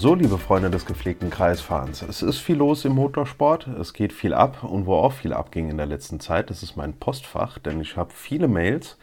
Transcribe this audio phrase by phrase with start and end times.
[0.00, 4.32] So, liebe Freunde des gepflegten Kreisfahrens, es ist viel los im Motorsport, es geht viel
[4.32, 7.82] ab und wo auch viel abging in der letzten Zeit, das ist mein Postfach, denn
[7.82, 8.96] ich habe viele Mails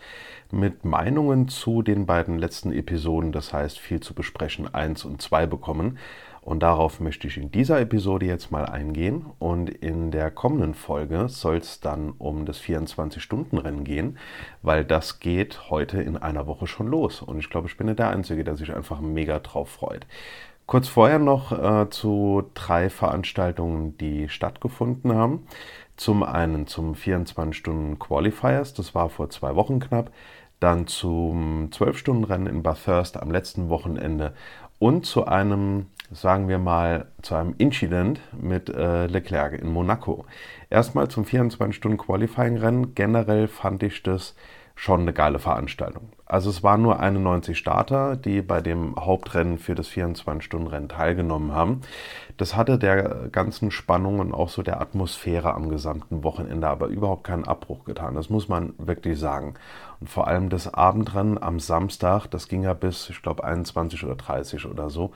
[0.49, 5.45] mit Meinungen zu den beiden letzten Episoden, das heißt viel zu besprechen, 1 und 2
[5.45, 5.99] bekommen.
[6.41, 9.25] Und darauf möchte ich in dieser Episode jetzt mal eingehen.
[9.37, 14.17] Und in der kommenden Folge soll es dann um das 24-Stunden-Rennen gehen,
[14.61, 17.21] weil das geht heute in einer Woche schon los.
[17.21, 20.07] Und ich glaube, ich bin nicht der Einzige, der sich einfach mega drauf freut.
[20.67, 25.47] Kurz vorher noch äh, zu drei Veranstaltungen, die stattgefunden haben.
[25.95, 30.11] Zum einen zum 24-Stunden-Qualifiers, das war vor zwei Wochen knapp.
[30.59, 34.33] Dann zum 12-Stunden-Rennen in Bathurst am letzten Wochenende
[34.77, 40.25] und zu einem, sagen wir mal, zu einem Incident mit äh, Leclerc in Monaco.
[40.69, 42.93] Erstmal zum 24-Stunden-Qualifying-Rennen.
[42.93, 44.35] Generell fand ich das
[44.77, 46.09] schon eine geile Veranstaltung.
[46.27, 51.81] Also es waren nur 91 Starter, die bei dem Hauptrennen für das 24-Stunden-Rennen teilgenommen haben.
[52.37, 57.23] Das hatte der ganzen Spannung und auch so der Atmosphäre am gesamten Wochenende aber überhaupt
[57.23, 58.13] keinen Abbruch getan.
[58.13, 59.55] Das muss man wirklich sagen.
[59.99, 64.15] Und vor allem das Abendrennen am Samstag, das ging ja bis, ich glaube, 21 oder
[64.15, 65.11] 30 oder so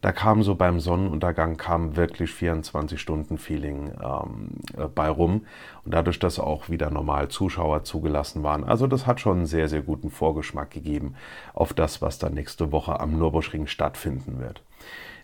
[0.00, 5.46] da kam so beim Sonnenuntergang kam wirklich 24-Stunden-Feeling ähm, äh, bei rum.
[5.84, 8.64] Und dadurch, dass auch wieder normal Zuschauer zugelassen waren.
[8.64, 11.14] Also das hat schon einen sehr, sehr guten Vorgeschmack gegeben
[11.54, 14.62] auf das, was dann nächste Woche am Nürburgring stattfinden wird.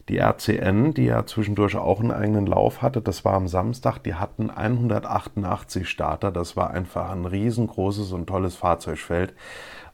[0.08, 4.14] Die RCN, die ja zwischendurch auch einen eigenen Lauf hatte, das war am Samstag, die
[4.14, 6.32] hatten 188 Starter.
[6.32, 9.32] Das war einfach ein riesengroßes und tolles Fahrzeugfeld.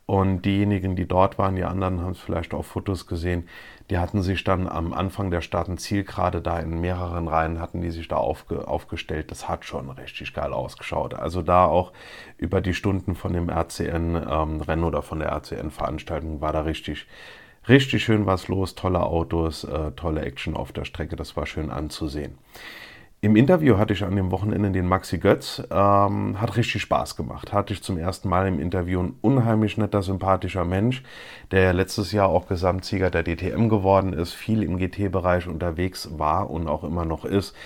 [0.09, 3.47] Und diejenigen, die dort waren, die anderen haben es vielleicht auf Fotos gesehen,
[3.91, 7.83] die hatten sich dann am Anfang der Start- und Zielgerade da in mehreren Reihen, hatten
[7.83, 9.31] die sich da aufge, aufgestellt.
[9.31, 11.13] Das hat schon richtig geil ausgeschaut.
[11.13, 11.93] Also da auch
[12.39, 17.07] über die Stunden von dem RCN-Rennen ähm, oder von der RCN-Veranstaltung war da richtig,
[17.69, 18.75] richtig schön was los.
[18.75, 21.17] Tolle Autos, äh, tolle Action auf der Strecke.
[21.17, 22.39] Das war schön anzusehen.
[23.21, 25.61] Im Interview hatte ich an dem Wochenende den Maxi Götz.
[25.73, 27.53] Ähm, hat richtig Spaß gemacht.
[27.53, 31.03] Hatte ich zum ersten Mal im Interview ein unheimlich netter, sympathischer Mensch,
[31.51, 36.69] der letztes Jahr auch Gesamtsieger der DTM geworden ist, viel im GT-Bereich unterwegs war und
[36.69, 37.57] auch immer noch ist.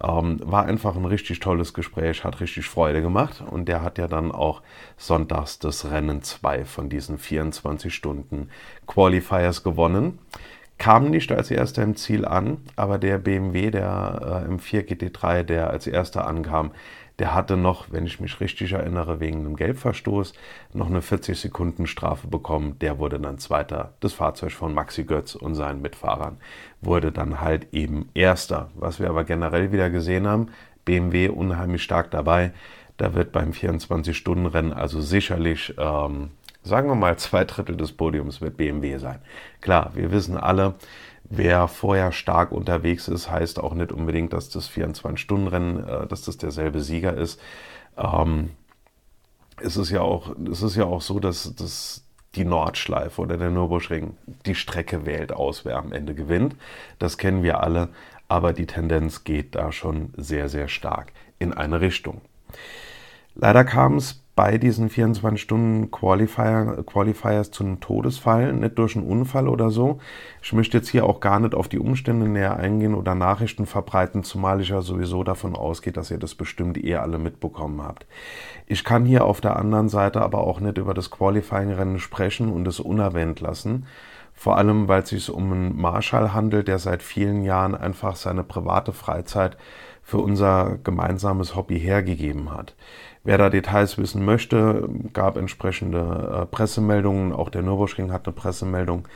[0.00, 4.06] Ähm, war einfach ein richtig tolles Gespräch, hat richtig Freude gemacht und der hat ja
[4.06, 4.62] dann auch
[4.96, 8.48] sonntags das Rennen 2 von diesen 24 Stunden
[8.86, 10.20] Qualifiers gewonnen
[10.80, 15.68] kam nicht als erster im Ziel an, aber der BMW, der äh, M4 GT3, der
[15.68, 16.72] als erster ankam,
[17.18, 20.32] der hatte noch, wenn ich mich richtig erinnere, wegen einem Gelbverstoß
[20.72, 22.78] noch eine 40 Sekunden Strafe bekommen.
[22.80, 23.92] Der wurde dann Zweiter.
[24.00, 26.38] Das Fahrzeug von Maxi Götz und seinen Mitfahrern
[26.80, 28.70] wurde dann halt eben Erster.
[28.74, 30.46] Was wir aber generell wieder gesehen haben,
[30.86, 32.52] BMW unheimlich stark dabei.
[32.96, 36.30] Da wird beim 24-Stunden-Rennen also sicherlich ähm,
[36.62, 39.20] sagen wir mal, zwei Drittel des Podiums wird BMW sein.
[39.60, 40.74] Klar, wir wissen alle,
[41.24, 46.36] wer vorher stark unterwegs ist, heißt auch nicht unbedingt, dass das 24-Stunden-Rennen, äh, dass das
[46.36, 47.40] derselbe Sieger ist.
[47.96, 48.50] Ähm,
[49.62, 52.04] es ist ja auch, es ist ja auch so, dass, dass
[52.34, 54.16] die Nordschleife oder der Nürburgring
[54.46, 56.56] die Strecke wählt aus, wer am Ende gewinnt.
[56.98, 57.88] Das kennen wir alle,
[58.28, 62.20] aber die Tendenz geht da schon sehr, sehr stark in eine Richtung.
[63.34, 69.68] Leider kam es bei diesen 24-Stunden-Qualifier, Qualifiers zu einem Todesfall, nicht durch einen Unfall oder
[69.68, 69.98] so.
[70.40, 74.24] Ich möchte jetzt hier auch gar nicht auf die Umstände näher eingehen oder Nachrichten verbreiten,
[74.24, 78.06] zumal ich ja sowieso davon ausgehe, dass ihr das bestimmt eh alle mitbekommen habt.
[78.66, 82.66] Ich kann hier auf der anderen Seite aber auch nicht über das Qualifying-Rennen sprechen und
[82.66, 83.84] es unerwähnt lassen.
[84.32, 88.42] Vor allem, weil es sich um einen Marschall handelt, der seit vielen Jahren einfach seine
[88.42, 89.58] private Freizeit
[90.02, 92.74] für unser gemeinsames Hobby hergegeben hat.
[93.22, 97.32] Wer da Details wissen möchte, gab entsprechende äh, Pressemeldungen.
[97.32, 99.06] Auch der Nürburgring hat eine Pressemeldung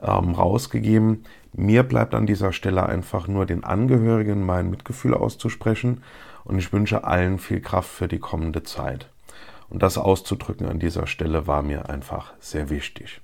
[0.00, 1.24] ähm, rausgegeben.
[1.52, 6.02] Mir bleibt an dieser Stelle einfach nur den Angehörigen mein Mitgefühl auszusprechen
[6.44, 9.08] und ich wünsche allen viel Kraft für die kommende Zeit.
[9.68, 13.20] Und das auszudrücken an dieser Stelle war mir einfach sehr wichtig.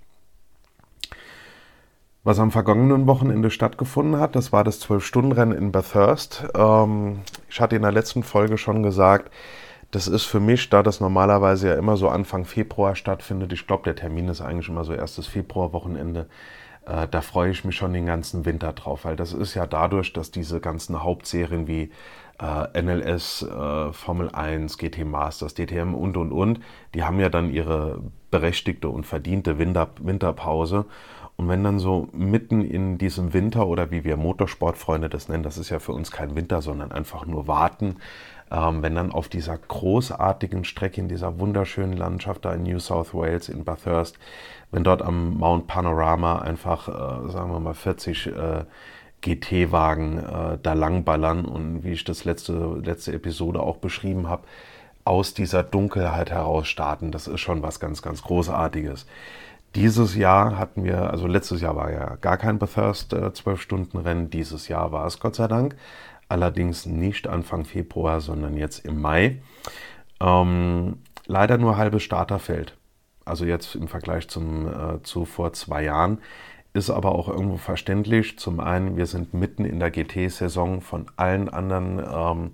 [2.24, 6.44] Was am vergangenen Wochenende stattgefunden hat, das war das 12-Stunden-Rennen in Bathurst.
[6.54, 9.30] Ähm, ich hatte in der letzten Folge schon gesagt,
[9.90, 13.84] das ist für mich, da das normalerweise ja immer so Anfang Februar stattfindet, ich glaube,
[13.84, 16.26] der Termin ist eigentlich immer so erstes Februarwochenende,
[16.86, 20.12] äh, da freue ich mich schon den ganzen Winter drauf, weil das ist ja dadurch,
[20.12, 21.90] dass diese ganzen Hauptserien wie
[22.40, 26.60] äh, NLS, äh, Formel 1, GT Masters, DTM und und und,
[26.94, 28.00] die haben ja dann ihre
[28.30, 30.86] berechtigte und verdiente Winter, Winterpause.
[31.36, 35.58] Und wenn dann so mitten in diesem Winter oder wie wir Motorsportfreunde das nennen, das
[35.58, 37.96] ist ja für uns kein Winter, sondern einfach nur warten,
[38.50, 43.12] ähm, wenn dann auf dieser großartigen Strecke, in dieser wunderschönen Landschaft da in New South
[43.14, 44.18] Wales, in Bathurst,
[44.70, 48.64] wenn dort am Mount Panorama einfach, äh, sagen wir mal, 40 äh,
[49.22, 54.44] GT-Wagen äh, da langballern und wie ich das letzte, letzte Episode auch beschrieben habe,
[55.04, 59.06] aus dieser Dunkelheit heraus starten, das ist schon was ganz, ganz Großartiges.
[59.74, 64.68] Dieses Jahr hatten wir, also letztes Jahr war ja gar kein Bathurst äh, 12-Stunden-Rennen, dieses
[64.68, 65.76] Jahr war es Gott sei Dank
[66.28, 69.40] allerdings nicht Anfang Februar, sondern jetzt im Mai.
[70.20, 72.76] Ähm, leider nur halbes Starterfeld.
[73.24, 76.18] Also jetzt im Vergleich zum, äh, zu vor zwei Jahren.
[76.72, 78.38] Ist aber auch irgendwo verständlich.
[78.38, 82.52] Zum einen, wir sind mitten in der GT-Saison von allen anderen, ähm,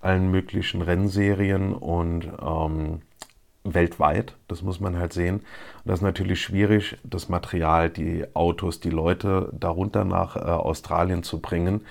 [0.00, 3.00] allen möglichen Rennserien und ähm,
[3.64, 4.34] weltweit.
[4.48, 5.36] Das muss man halt sehen.
[5.36, 5.44] Und
[5.86, 11.40] das ist natürlich schwierig, das Material, die Autos, die Leute darunter nach äh, Australien zu
[11.40, 11.82] bringen.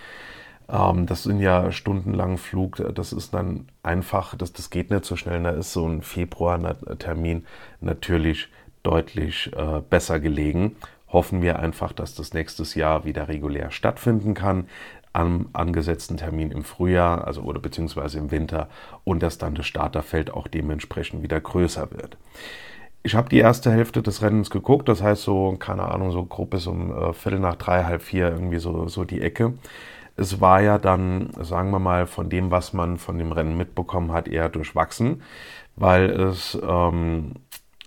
[0.70, 2.84] Ähm, das sind ja stundenlang Flug.
[2.96, 5.42] Das ist dann einfach, das, das geht nicht so schnell.
[5.44, 7.46] Da ist so ein Februar-Termin
[7.80, 8.50] natürlich
[8.84, 10.76] deutlich äh, besser gelegen.
[11.10, 14.68] Hoffen wir einfach, dass das nächstes Jahr wieder regulär stattfinden kann
[15.14, 18.70] am angesetzten Termin im Frühjahr, also oder beziehungsweise im Winter
[19.04, 22.18] und dass dann das Starterfeld auch dementsprechend wieder größer wird.
[23.04, 26.52] Ich habe die erste Hälfte des Rennens geguckt, das heißt so, keine Ahnung, so grob
[26.52, 29.54] bis um äh, Viertel nach drei, halb vier, irgendwie so, so die Ecke
[30.18, 34.12] es war ja dann, sagen wir mal, von dem, was man von dem Rennen mitbekommen
[34.12, 35.24] hat, eher durchwachsen,
[35.76, 37.34] weil es ähm,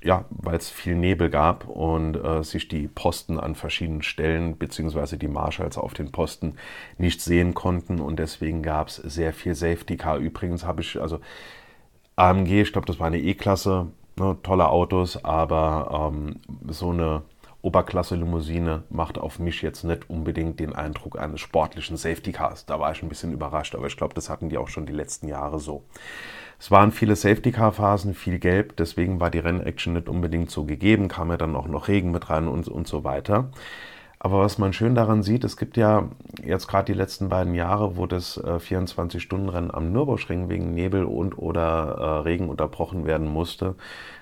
[0.05, 5.17] ja, weil es viel Nebel gab und äh, sich die Posten an verschiedenen Stellen beziehungsweise
[5.17, 6.57] die Marshals auf den Posten
[6.99, 10.19] nicht sehen konnten und deswegen gab es sehr viel Safety Car.
[10.19, 11.21] Übrigens habe ich also
[12.17, 16.37] AMG, ich glaube, das war eine E-Klasse, ne, tolle Autos, aber ähm,
[16.69, 17.23] so eine
[17.65, 22.67] Oberklasse-Limousine macht auf mich jetzt nicht unbedingt den Eindruck eines sportlichen Safety Cars.
[22.67, 24.93] Da war ich ein bisschen überrascht, aber ich glaube, das hatten die auch schon die
[24.93, 25.85] letzten Jahre so.
[26.59, 30.65] Es waren viele Safety Car Phasen, viel Gelb, deswegen war die Rennaction nicht unbedingt so
[30.65, 33.51] gegeben, kam ja dann auch noch Regen mit rein und, und so weiter.
[34.25, 36.09] Aber was man schön daran sieht, es gibt ja
[36.43, 41.37] jetzt gerade die letzten beiden Jahre, wo das äh, 24-Stunden-Rennen am Nürburgring wegen Nebel und
[41.37, 43.75] oder äh, Regen unterbrochen werden musste,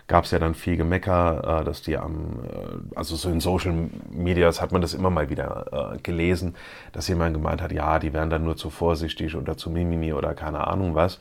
[0.06, 3.90] gab es ja dann viel Gemecker, äh, dass die am, äh, also so in Social
[4.10, 6.54] Medias hat man das immer mal wieder äh, gelesen,
[6.92, 10.34] dass jemand gemeint hat, ja, die wären dann nur zu vorsichtig oder zu Mimimi oder
[10.34, 11.18] keine Ahnung was.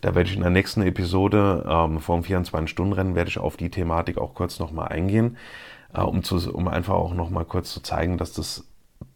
[0.00, 4.18] Da werde ich in der nächsten Episode ähm, vom 24-Stunden-Rennen werde ich auf die Thematik
[4.18, 5.36] auch kurz nochmal eingehen
[5.94, 8.66] äh, um, zu, um einfach auch noch mal kurz zu zeigen, dass das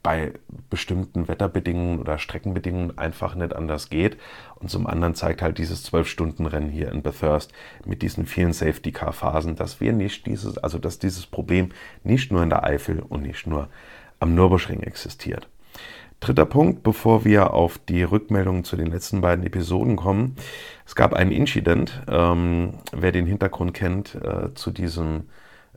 [0.03, 0.33] bei
[0.71, 4.19] bestimmten Wetterbedingungen oder Streckenbedingungen einfach nicht anders geht.
[4.57, 7.53] Und zum anderen zeigt halt dieses 12-Stunden-Rennen hier in Bathurst
[7.85, 11.71] mit diesen vielen Safety-Car-Phasen, dass wir nicht dieses, also dass dieses Problem
[12.03, 13.69] nicht nur in der Eifel und nicht nur
[14.21, 15.49] am Nürburgring existiert.
[16.21, 20.37] Dritter Punkt, bevor wir auf die Rückmeldungen zu den letzten beiden Episoden kommen.
[20.87, 25.25] Es gab einen Incident, ähm, wer den Hintergrund kennt, äh, zu diesem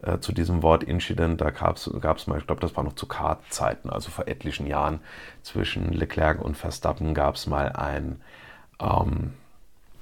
[0.01, 3.07] äh, zu diesem Wort Incident, da gab es mal, ich glaube, das war noch zu
[3.07, 4.99] Kartzeiten, also vor etlichen Jahren,
[5.41, 8.21] zwischen Leclerc und Verstappen gab es mal ein,
[8.79, 9.33] ähm,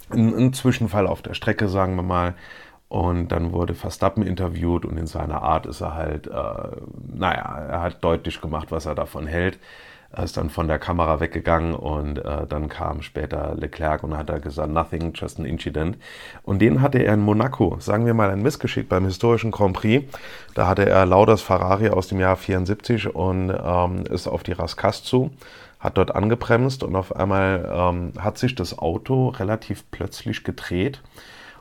[0.09, 2.35] einen Zwischenfall auf der Strecke, sagen wir mal.
[2.87, 7.81] Und dann wurde Verstappen interviewt und in seiner Art ist er halt, äh, naja, er
[7.81, 9.59] hat deutlich gemacht, was er davon hält.
[10.11, 14.29] Er ist dann von der Kamera weggegangen und äh, dann kam später Leclerc und hat
[14.29, 15.97] er gesagt, nothing, just an incident.
[16.43, 20.05] Und den hatte er in Monaco, sagen wir mal ein Missgeschick beim historischen Grand Prix.
[20.53, 25.03] Da hatte er Lauders Ferrari aus dem Jahr 74 und ähm, ist auf die Raskas
[25.03, 25.31] zu,
[25.79, 31.01] hat dort angebremst und auf einmal ähm, hat sich das Auto relativ plötzlich gedreht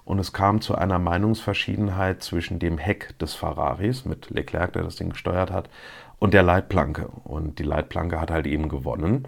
[0.05, 4.97] und es kam zu einer Meinungsverschiedenheit zwischen dem Heck des Ferraris mit Leclerc, der das
[4.97, 5.71] Ding gesteuert hat,
[6.19, 7.09] und der Leitplanke.
[7.25, 9.27] Und die Leitplanke hat halt eben gewonnen.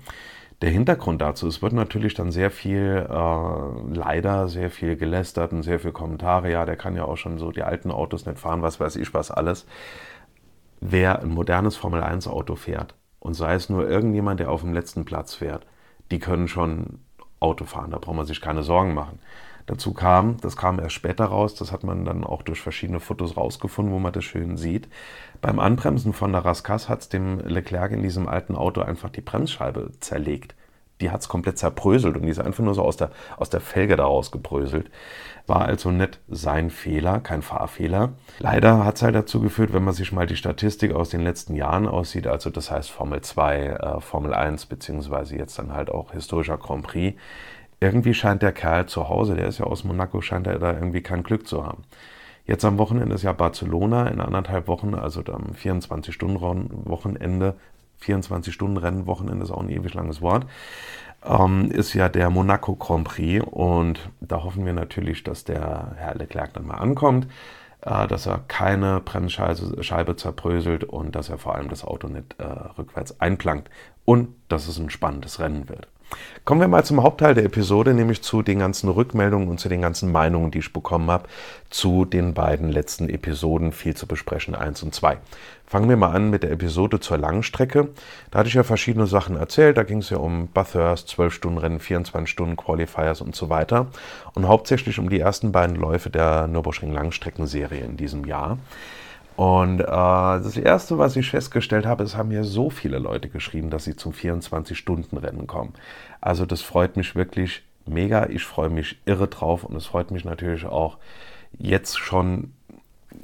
[0.63, 5.63] Der Hintergrund dazu, es wird natürlich dann sehr viel, äh, leider sehr viel gelästert und
[5.63, 6.51] sehr viel Kommentare.
[6.51, 9.13] Ja, der kann ja auch schon so die alten Autos nicht fahren, was weiß ich
[9.13, 9.67] was alles.
[10.81, 15.35] Wer ein modernes Formel-1-Auto fährt und sei es nur irgendjemand, der auf dem letzten Platz
[15.35, 15.67] fährt,
[16.11, 17.01] die können schon
[17.41, 19.19] Auto fahren, da braucht man sich keine Sorgen machen
[19.67, 20.37] dazu kam.
[20.41, 23.99] Das kam erst später raus, das hat man dann auch durch verschiedene Fotos rausgefunden, wo
[23.99, 24.89] man das schön sieht.
[25.41, 29.21] Beim Anbremsen von der Raskas hat es dem Leclerc in diesem alten Auto einfach die
[29.21, 30.55] Bremsscheibe zerlegt.
[31.03, 33.61] die hat es komplett zerbröselt und die ist einfach nur so aus der, aus der
[33.61, 34.91] Felge daraus gebröselt.
[35.47, 38.15] War also nicht sein Fehler, kein Fahrfehler.
[38.39, 41.55] Leider hat es halt dazu geführt, wenn man sich mal die Statistik aus den letzten
[41.55, 46.13] Jahren aussieht, also das heißt Formel 2, äh, Formel 1, beziehungsweise jetzt dann halt auch
[46.13, 47.21] historischer Grand Prix,
[47.81, 51.03] irgendwie scheint der Kerl zu Hause, der ist ja aus Monaco, scheint er da irgendwie
[51.03, 51.85] kein Glück zu haben.
[52.47, 57.55] Jetzt am Wochenende ist ja Barcelona in anderthalb Wochen, also am 24-Stunden-Wochenende,
[58.03, 60.47] 24-Stunden-Rennen-Wochenende ist auch ein ewig langes Wort,
[61.25, 66.15] ähm, ist ja der Monaco Grand Prix und da hoffen wir natürlich, dass der Herr
[66.15, 67.27] Leclerc dann mal ankommt,
[67.83, 72.45] äh, dass er keine Bremsscheibe zerbröselt und dass er vor allem das Auto nicht äh,
[72.79, 73.71] rückwärts einplankt
[74.05, 75.89] und dass es ein spannendes Rennen wird.
[76.45, 79.83] Kommen wir mal zum Hauptteil der Episode, nämlich zu den ganzen Rückmeldungen und zu den
[79.83, 81.29] ganzen Meinungen, die ich bekommen habe,
[81.71, 85.19] zu den beiden letzten Episoden, viel zu besprechen, eins und zwei.
[85.67, 87.89] Fangen wir mal an mit der Episode zur Langstrecke.
[88.31, 89.77] Da hatte ich ja verschiedene Sachen erzählt.
[89.77, 93.89] Da ging es ja um Bathurst, 12-Stunden-Rennen, 24-Stunden-Qualifiers und so weiter.
[94.35, 98.59] Und hauptsächlich um die ersten beiden Läufe der Nürburgring Langstreckenserie in diesem Jahr.
[99.37, 103.69] Und äh, das Erste, was ich festgestellt habe, es haben ja so viele Leute geschrieben,
[103.69, 105.75] dass sie zum 24-Stunden-Rennen kommen.
[106.23, 108.27] Also das freut mich wirklich mega.
[108.27, 110.97] Ich freue mich irre drauf und es freut mich natürlich auch
[111.59, 112.55] jetzt schon,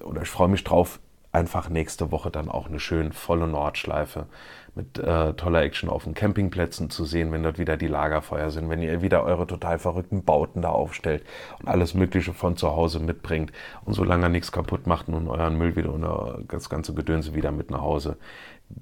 [0.03, 1.01] oder ich freue mich drauf,
[1.33, 4.27] einfach nächste Woche dann auch eine schön volle Nordschleife
[4.75, 8.71] mit äh, toller Action auf den Campingplätzen zu sehen, wenn dort wieder die Lagerfeuer sind,
[8.71, 11.25] wenn ihr wieder eure total verrückten Bauten da aufstellt
[11.61, 13.53] und alles Mögliche von zu Hause mitbringt
[13.85, 16.07] und solange ihr nichts kaputt macht und euren Müll wieder und
[16.49, 18.17] das ganze Gedönse wieder mit nach Hause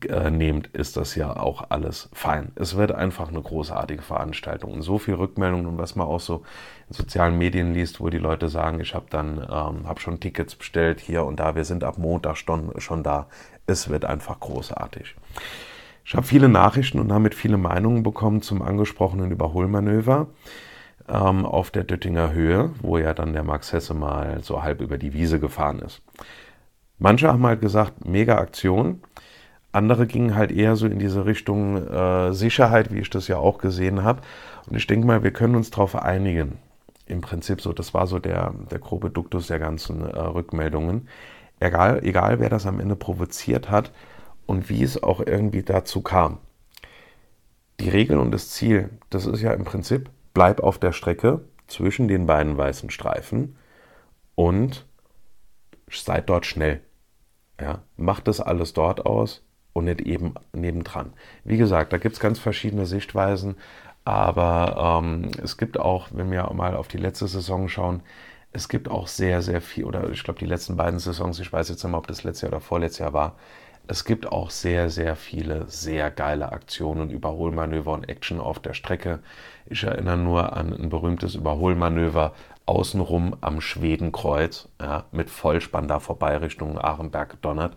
[0.09, 2.52] äh, nehmt, ist das ja auch alles fein.
[2.54, 6.44] Es wird einfach eine großartige Veranstaltung und so viel Rückmeldungen und was man auch so
[6.88, 10.54] in sozialen Medien liest, wo die Leute sagen, ich habe dann ähm, hab schon Tickets
[10.54, 13.26] bestellt hier und da, wir sind ab Montag schon, schon da.
[13.66, 15.16] Es wird einfach großartig.
[16.04, 20.28] Ich habe viele Nachrichten und damit viele Meinungen bekommen zum angesprochenen Überholmanöver
[21.09, 24.99] ähm, auf der Döttinger Höhe, wo ja dann der Max Hesse mal so halb über
[24.99, 26.02] die Wiese gefahren ist.
[26.99, 29.00] Manche haben halt gesagt, mega Aktion.
[29.73, 33.59] Andere gingen halt eher so in diese Richtung äh, Sicherheit, wie ich das ja auch
[33.59, 34.23] gesehen habe.
[34.69, 36.59] Und ich denke mal, wir können uns darauf einigen.
[37.07, 41.09] Im Prinzip so, das war so der, der grobe Duktus der ganzen äh, Rückmeldungen.
[41.59, 43.92] Egal, egal, wer das am Ende provoziert hat,
[44.50, 46.38] und wie es auch irgendwie dazu kam.
[47.78, 52.09] Die Regel und das Ziel, das ist ja im Prinzip, bleib auf der Strecke zwischen
[52.09, 53.57] den beiden weißen Streifen
[54.35, 54.87] und
[55.88, 56.80] seid dort schnell.
[57.61, 61.12] Ja, macht das alles dort aus und nicht eben nebendran.
[61.45, 63.54] Wie gesagt, da gibt es ganz verschiedene Sichtweisen,
[64.04, 68.02] aber ähm, es gibt auch, wenn wir mal auf die letzte Saison schauen,
[68.50, 71.69] es gibt auch sehr, sehr viel, oder ich glaube die letzten beiden Saisons, ich weiß
[71.69, 73.37] jetzt nicht mehr, ob das letztes Jahr oder vorletztes Jahr war,
[73.87, 79.20] es gibt auch sehr, sehr viele sehr geile Aktionen, Überholmanöver und Action auf der Strecke.
[79.66, 82.32] Ich erinnere nur an ein berühmtes Überholmanöver
[82.66, 87.76] außenrum am Schwedenkreuz, ja, mit Vollspann da vorbei Richtung Arenberg donnert.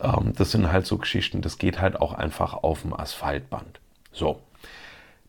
[0.00, 3.80] Ähm, das sind halt so Geschichten, das geht halt auch einfach auf dem Asphaltband.
[4.12, 4.40] So.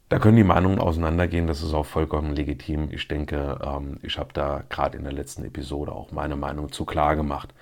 [0.10, 2.89] Da können die Meinungen auseinandergehen, das ist auch vollkommen legitim.
[2.92, 6.84] Ich denke, ähm, ich habe da gerade in der letzten Episode auch meine Meinung zu
[6.84, 7.54] klar gemacht.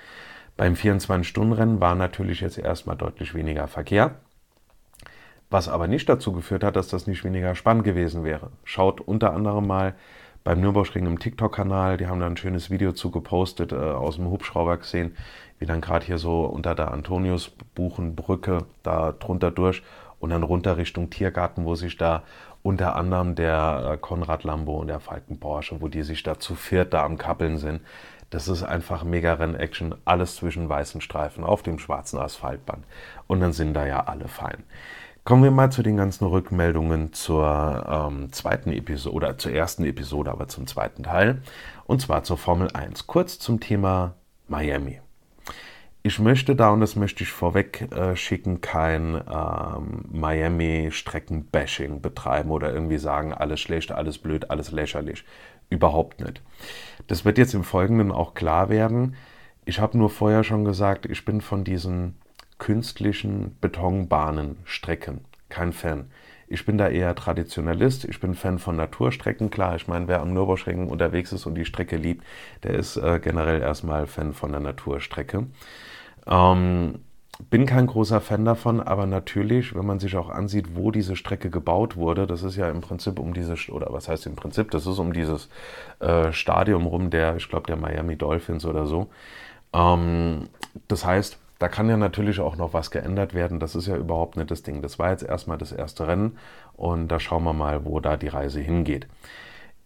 [0.57, 4.15] Beim 24-Stunden-Rennen war natürlich jetzt erstmal deutlich weniger Verkehr,
[5.51, 8.49] was aber nicht dazu geführt hat, dass das nicht weniger spannend gewesen wäre.
[8.63, 9.93] Schaut unter anderem mal
[10.43, 14.31] beim Nürburgring im TikTok-Kanal, die haben da ein schönes Video zu gepostet, äh, aus dem
[14.31, 15.15] Hubschrauber gesehen,
[15.59, 19.83] wie dann gerade hier so unter der Antonius-Buchenbrücke da drunter durch
[20.19, 22.23] und dann runter Richtung Tiergarten, wo sich da
[22.63, 26.55] unter anderem der äh, Konrad Lambo und der Falken Porsche, wo die sich da zu
[26.55, 27.81] viert da am Kappeln sind.
[28.29, 32.85] Das ist einfach mega Renn-Action, alles zwischen weißen Streifen auf dem schwarzen Asphaltband.
[33.27, 34.63] Und dann sind da ja alle fein.
[35.23, 40.31] Kommen wir mal zu den ganzen Rückmeldungen zur ähm, zweiten Episode oder zur ersten Episode,
[40.31, 41.41] aber zum zweiten Teil.
[41.85, 43.07] Und zwar zur Formel 1.
[43.07, 44.13] Kurz zum Thema
[44.47, 45.01] Miami.
[46.03, 52.73] Ich möchte da, und das möchte ich vorweg äh, schicken, kein ähm, Miami-Strecken-Bashing betreiben oder
[52.73, 55.25] irgendwie sagen, alles schlecht, alles blöd, alles lächerlich.
[55.69, 56.41] Überhaupt nicht.
[57.07, 59.15] Das wird jetzt im Folgenden auch klar werden.
[59.65, 62.15] Ich habe nur vorher schon gesagt, ich bin von diesen
[62.57, 66.09] künstlichen Betonbahnenstrecken kein Fan.
[66.47, 68.05] Ich bin da eher Traditionalist.
[68.05, 69.49] Ich bin Fan von Naturstrecken.
[69.49, 72.23] Klar, ich meine, wer am Nürburgring unterwegs ist und die Strecke liebt,
[72.63, 75.47] der ist äh, generell erstmal Fan von der Naturstrecke.
[76.25, 76.99] Ähm,
[77.49, 81.49] bin kein großer Fan davon, aber natürlich, wenn man sich auch ansieht, wo diese Strecke
[81.49, 84.87] gebaut wurde, das ist ja im Prinzip um dieses, oder was heißt im Prinzip, das
[84.87, 85.49] ist um dieses
[85.99, 89.07] äh, Stadion rum, der, ich glaube, der Miami Dolphins oder so.
[89.71, 90.49] Ähm,
[90.87, 93.59] das heißt, da kann ja natürlich auch noch was geändert werden.
[93.59, 94.81] Das ist ja überhaupt nicht das Ding.
[94.81, 96.37] Das war jetzt erstmal das erste Rennen
[96.75, 99.07] und da schauen wir mal, wo da die Reise hingeht.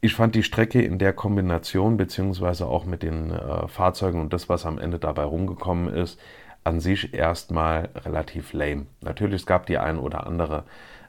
[0.02, 4.50] Ich fand die Strecke in der Kombination, beziehungsweise auch mit den äh, Fahrzeugen und das,
[4.50, 6.20] was am Ende dabei rumgekommen ist,
[6.64, 8.86] an sich erstmal relativ lame.
[9.02, 10.64] Natürlich, es gab die ein oder andere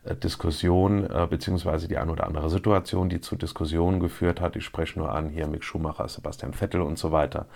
[0.05, 4.57] äh, Diskussion, äh, beziehungsweise die ein oder andere Situation, die zu Diskussionen geführt hat.
[4.57, 7.47] Ich spreche nur an hier Mick Schumacher, Sebastian Vettel und so weiter.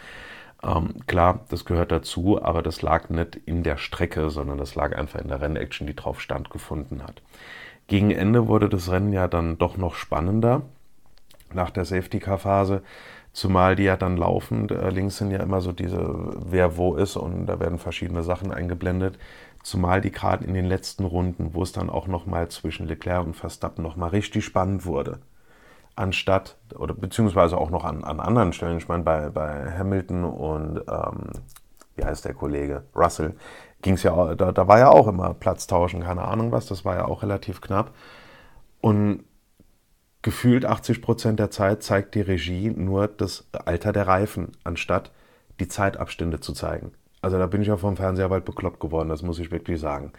[0.62, 4.97] Ähm, klar, das gehört dazu, aber das lag nicht in der Strecke, sondern das lag
[4.97, 7.23] einfach in der Rennaction, die drauf standgefunden hat.
[7.88, 10.62] Gegen Ende wurde das Rennen ja dann doch noch spannender
[11.53, 12.83] nach der Safety-Car-Phase,
[13.37, 17.16] zumal die ja dann laufend, äh, links sind ja immer so diese, wer wo ist
[17.16, 19.19] und da werden verschiedene Sachen eingeblendet,
[19.62, 23.35] zumal die gerade in den letzten Runden, wo es dann auch nochmal zwischen Leclerc und
[23.35, 25.19] Verstappen nochmal richtig spannend wurde,
[25.97, 30.78] anstatt, oder beziehungsweise auch noch an, an anderen Stellen, ich meine, bei, bei Hamilton und,
[30.88, 31.31] ähm,
[31.95, 33.35] wie heißt der Kollege, Russell,
[33.83, 36.97] ging es ja, da, da war ja auch immer Platztauschen, keine Ahnung was, das war
[36.97, 37.93] ja auch relativ knapp.
[38.81, 39.25] Und
[40.26, 45.12] gefühlt 80 Prozent der Zeit zeigt die Regie nur das Alter der Reifen, anstatt
[45.61, 46.90] die Zeitabstände zu zeigen.
[47.23, 50.12] Also da bin ich ja vom Fernseher bald bekloppt geworden, das muss ich wirklich sagen.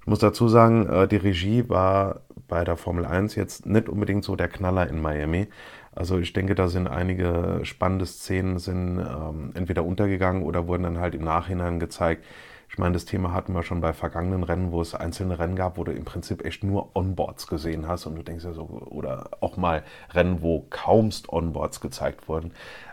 [0.00, 4.22] Ich muss dazu sagen, äh, die Regie war bei der Formel 1 jetzt nicht unbedingt
[4.22, 5.48] so der Knaller in Miami.
[5.92, 10.98] Also ich denke, da sind einige spannende Szenen sind ähm, entweder untergegangen oder wurden dann
[10.98, 12.24] halt im Nachhinein gezeigt.
[12.70, 15.78] Ich meine, das Thema hatten wir schon bei vergangenen Rennen, wo es einzelne Rennen gab,
[15.78, 19.30] wo du im Prinzip echt nur Onboards gesehen hast und du denkst ja so, oder
[19.40, 19.82] auch mal
[20.12, 22.52] Rennen, wo kaumst Onboards gezeigt wurden.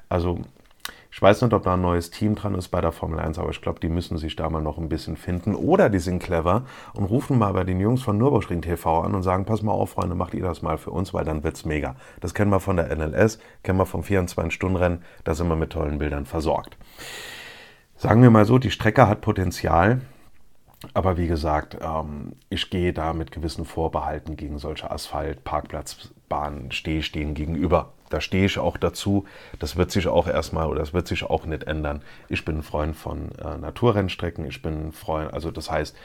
[0.10, 0.39] Also
[1.12, 3.50] ich weiß nicht, ob da ein neues Team dran ist bei der Formel 1, aber
[3.50, 5.55] ich glaube, die müssen sich da mal noch ein bisschen finden.
[5.55, 9.24] Oder die sind clever und rufen mal bei den Jungs von Nürburgring TV an und
[9.24, 11.96] sagen, pass mal auf, Freunde, macht ihr das mal für uns, weil dann wird's mega.
[12.20, 16.00] Das kennen wir von der NLS, kennen wir vom 24-Stunden-Rennen, da sind wir mit tollen
[16.00, 16.77] Bildern versorgt.
[17.98, 20.02] Sagen wir mal so, die Strecke hat Potenzial,
[20.94, 27.34] aber wie gesagt, ähm, ich gehe da mit gewissen Vorbehalten gegen solche Asphalt, Parkplatzbahnen, Stehstehen
[27.34, 29.25] gegenüber da stehe ich auch dazu.
[29.60, 32.02] Das wird sich auch erstmal oder das wird sich auch nicht ändern.
[32.30, 34.46] Ich bin ein Freund von äh, Naturrennstrecken.
[34.46, 35.96] Ich bin ein Freund, also das heißt,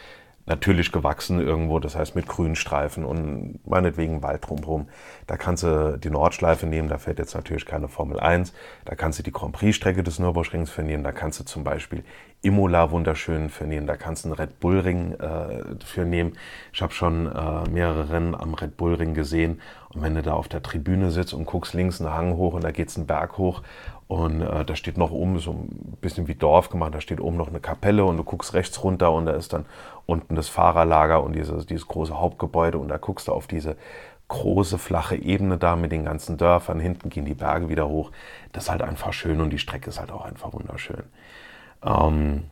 [0.50, 4.88] natürlich gewachsen irgendwo, das heißt mit Grünstreifen und meinetwegen Wald drumherum.
[5.28, 8.52] Da kannst du die Nordschleife nehmen, da fährt jetzt natürlich keine Formel 1.
[8.84, 12.04] Da kannst du die Grand Prix-Strecke des Nürburgrings vernehmen, da kannst du zum Beispiel
[12.42, 16.32] Imola wunderschön für nehmen, da kannst du einen Red Bull Ring äh, für nehmen.
[16.72, 19.60] Ich habe schon äh, mehrere Rennen am Red Bull Ring gesehen
[19.94, 22.64] und wenn du da auf der Tribüne sitzt und guckst links einen Hang hoch und
[22.64, 23.62] da geht's einen Berg hoch
[24.10, 27.36] und äh, da steht noch oben so ein bisschen wie Dorf gemacht, da steht oben
[27.36, 29.66] noch eine Kapelle und du guckst rechts runter und da ist dann
[30.04, 33.76] unten das Fahrerlager und dieses, dieses große Hauptgebäude und da guckst du auf diese
[34.26, 38.10] große flache Ebene da mit den ganzen Dörfern, hinten gehen die Berge wieder hoch.
[38.50, 41.04] Das ist halt einfach schön und die Strecke ist halt auch einfach wunderschön.
[41.84, 42.46] Ähm,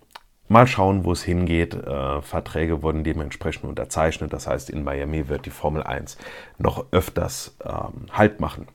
[0.47, 1.75] mal schauen, wo es hingeht.
[1.75, 4.33] Äh, Verträge wurden dementsprechend unterzeichnet.
[4.33, 6.18] Das heißt, in Miami wird die Formel 1
[6.57, 8.68] noch öfters ähm, Halt machen.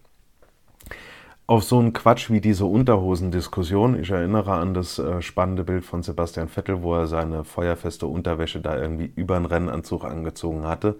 [1.46, 6.02] Auf so einen Quatsch wie diese Unterhosendiskussion, ich erinnere an das äh, spannende Bild von
[6.02, 10.96] Sebastian Vettel, wo er seine feuerfeste Unterwäsche da irgendwie über einen Rennanzug angezogen hatte,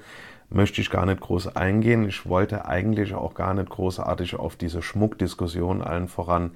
[0.50, 2.06] möchte ich gar nicht groß eingehen.
[2.06, 6.52] Ich wollte eigentlich auch gar nicht großartig auf diese Schmuckdiskussion allen voran.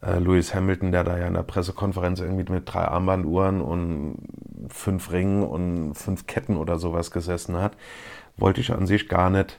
[0.00, 4.16] Äh, Lewis Hamilton, der da ja in der Pressekonferenz irgendwie mit drei Armbanduhren und
[4.70, 7.76] fünf Ringen und fünf Ketten oder sowas gesessen hat,
[8.38, 9.58] wollte ich an sich gar nicht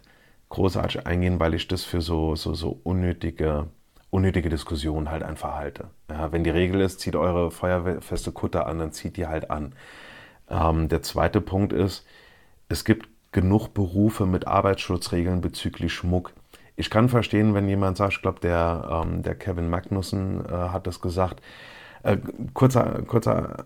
[0.49, 3.67] großartig eingehen, weil ich das für so, so, so unnötige,
[4.09, 5.89] unnötige Diskussionen halt einfach halte.
[6.09, 9.73] Ja, wenn die Regel ist, zieht eure feuerfeste Kutter an, dann zieht die halt an.
[10.49, 12.05] Ähm, der zweite Punkt ist,
[12.67, 16.33] es gibt genug Berufe mit Arbeitsschutzregeln bezüglich Schmuck,
[16.79, 20.87] ich kann verstehen, wenn jemand sagt, ich glaube, der, ähm, der Kevin Magnussen äh, hat
[20.87, 21.41] das gesagt.
[22.03, 22.19] Äh,
[22.53, 23.65] kurzer, kurzer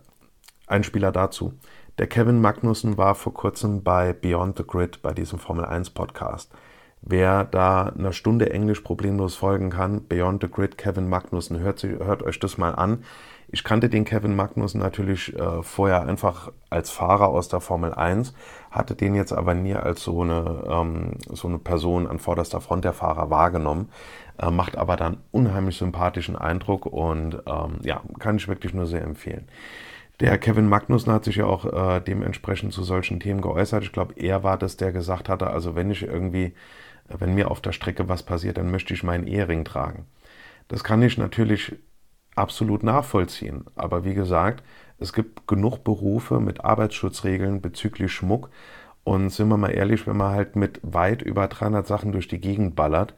[0.66, 1.54] Einspieler dazu.
[2.00, 6.52] Der Kevin Magnussen war vor kurzem bei Beyond the Grid, bei diesem Formel 1 Podcast.
[7.06, 12.24] Wer da eine Stunde Englisch problemlos folgen kann, Beyond the Grid, Kevin Magnussen, hört, hört
[12.24, 13.04] euch das mal an.
[13.50, 18.34] Ich kannte den Kevin Magnussen natürlich äh, vorher einfach als Fahrer aus der Formel 1,
[18.72, 22.86] hatte den jetzt aber nie als so eine, ähm, so eine Person an vorderster Front
[22.86, 23.90] der Fahrer wahrgenommen,
[24.40, 29.04] äh, macht aber dann unheimlich sympathischen Eindruck und ähm, ja, kann ich wirklich nur sehr
[29.04, 29.48] empfehlen.
[30.20, 33.84] Der Kevin Magnussen hat sich ja auch äh, dementsprechend zu solchen Themen geäußert.
[33.84, 36.54] Ich glaube, er war das, der gesagt hatte, also wenn ich irgendwie,
[37.08, 40.06] wenn mir auf der Strecke was passiert, dann möchte ich meinen Ehering tragen.
[40.68, 41.76] Das kann ich natürlich
[42.36, 43.66] absolut nachvollziehen.
[43.76, 44.64] Aber wie gesagt,
[45.00, 48.50] es gibt genug Berufe mit Arbeitsschutzregeln bezüglich Schmuck.
[49.04, 52.40] Und sind wir mal ehrlich, wenn man halt mit weit über 300 Sachen durch die
[52.40, 53.16] Gegend ballert,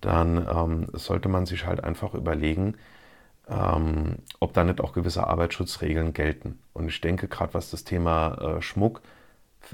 [0.00, 2.74] dann ähm, sollte man sich halt einfach überlegen,
[3.48, 6.58] ähm, ob da nicht auch gewisse Arbeitsschutzregeln gelten.
[6.72, 9.00] Und ich denke, gerade was das Thema äh, Schmuck,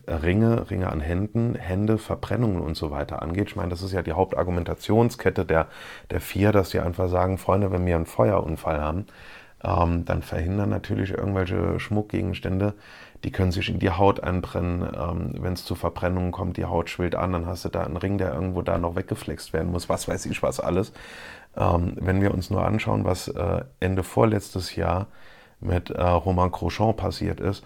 [0.08, 3.48] Ringe, Ringe an Händen, Hände, Verbrennungen und so weiter angeht.
[3.48, 5.68] Ich meine, das ist ja die Hauptargumentationskette der,
[6.10, 9.06] der vier, dass die einfach sagen, Freunde, wenn wir einen Feuerunfall haben,
[9.62, 12.74] ähm, dann verhindern natürlich irgendwelche Schmuckgegenstände,
[13.24, 14.82] die können sich in die Haut einbrennen.
[14.82, 17.96] Ähm, wenn es zu Verbrennungen kommt, die Haut schwillt an, dann hast du da einen
[17.96, 20.92] Ring, der irgendwo da noch weggeflext werden muss, was weiß ich was alles.
[21.56, 25.06] Ähm, wenn wir uns nur anschauen, was äh, Ende vorletztes Jahr
[25.60, 27.64] mit äh, Roman Crochon passiert ist,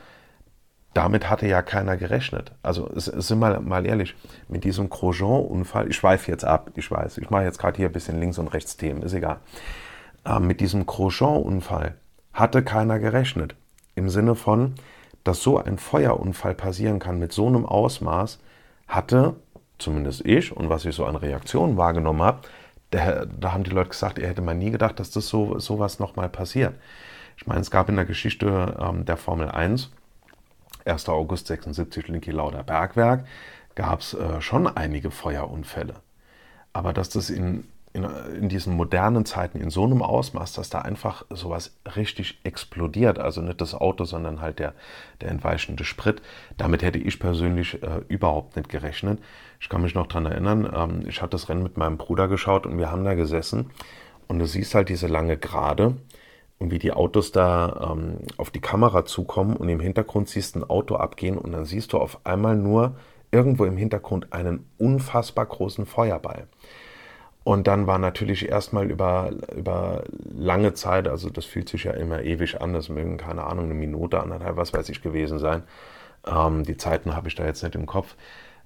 [0.95, 2.53] damit hatte ja keiner gerechnet.
[2.63, 4.15] Also sind mal, mal ehrlich,
[4.49, 7.93] mit diesem Crochon-Unfall, ich schweife jetzt ab, ich weiß, ich mache jetzt gerade hier ein
[7.93, 9.39] bisschen links und rechts Themen, ist egal.
[10.25, 11.95] Äh, mit diesem Crochon-Unfall
[12.33, 13.55] hatte keiner gerechnet.
[13.95, 14.75] Im Sinne von,
[15.25, 18.39] dass so ein Feuerunfall passieren kann mit so einem Ausmaß,
[18.87, 19.37] hatte
[19.79, 22.41] zumindest ich und was ich so an Reaktionen wahrgenommen habe,
[22.91, 25.99] da, da haben die Leute gesagt, er hätte mal nie gedacht, dass das so sowas
[25.99, 26.75] nochmal passiert.
[27.37, 29.91] Ich meine, es gab in der Geschichte ähm, der Formel 1,
[30.89, 31.09] 1.
[31.09, 33.27] August 76 Linky Lauder Bergwerk,
[33.75, 35.95] gab es äh, schon einige Feuerunfälle.
[36.73, 38.05] Aber dass das in in,
[38.41, 43.19] in diesen modernen Zeiten in so einem Ausmaß, dass da einfach sowas richtig explodiert.
[43.19, 44.75] Also nicht das Auto, sondern halt der,
[45.21, 46.23] der entweichende Sprit.
[46.57, 49.21] Damit hätte ich persönlich äh, überhaupt nicht gerechnet.
[49.61, 52.67] Ich kann mich noch daran erinnern, ähm, ich hatte das Rennen mit meinem Bruder geschaut
[52.67, 53.71] und wir haben da gesessen
[54.29, 55.97] und du siehst halt diese lange Gerade
[56.59, 60.61] und wie die Autos da ähm, auf die Kamera zukommen und im Hintergrund siehst du
[60.61, 62.97] ein Auto abgehen und dann siehst du auf einmal nur
[63.31, 66.49] irgendwo im Hintergrund einen unfassbar großen Feuerball.
[67.45, 70.05] Und dann war natürlich erstmal über, über
[70.37, 73.75] lange Zeit, also das fühlt sich ja immer ewig an, das mögen, keine Ahnung, eine
[73.75, 75.63] Minute, anderthalb, was weiß ich gewesen sein.
[76.27, 78.17] Ähm, die Zeiten habe ich da jetzt nicht im Kopf.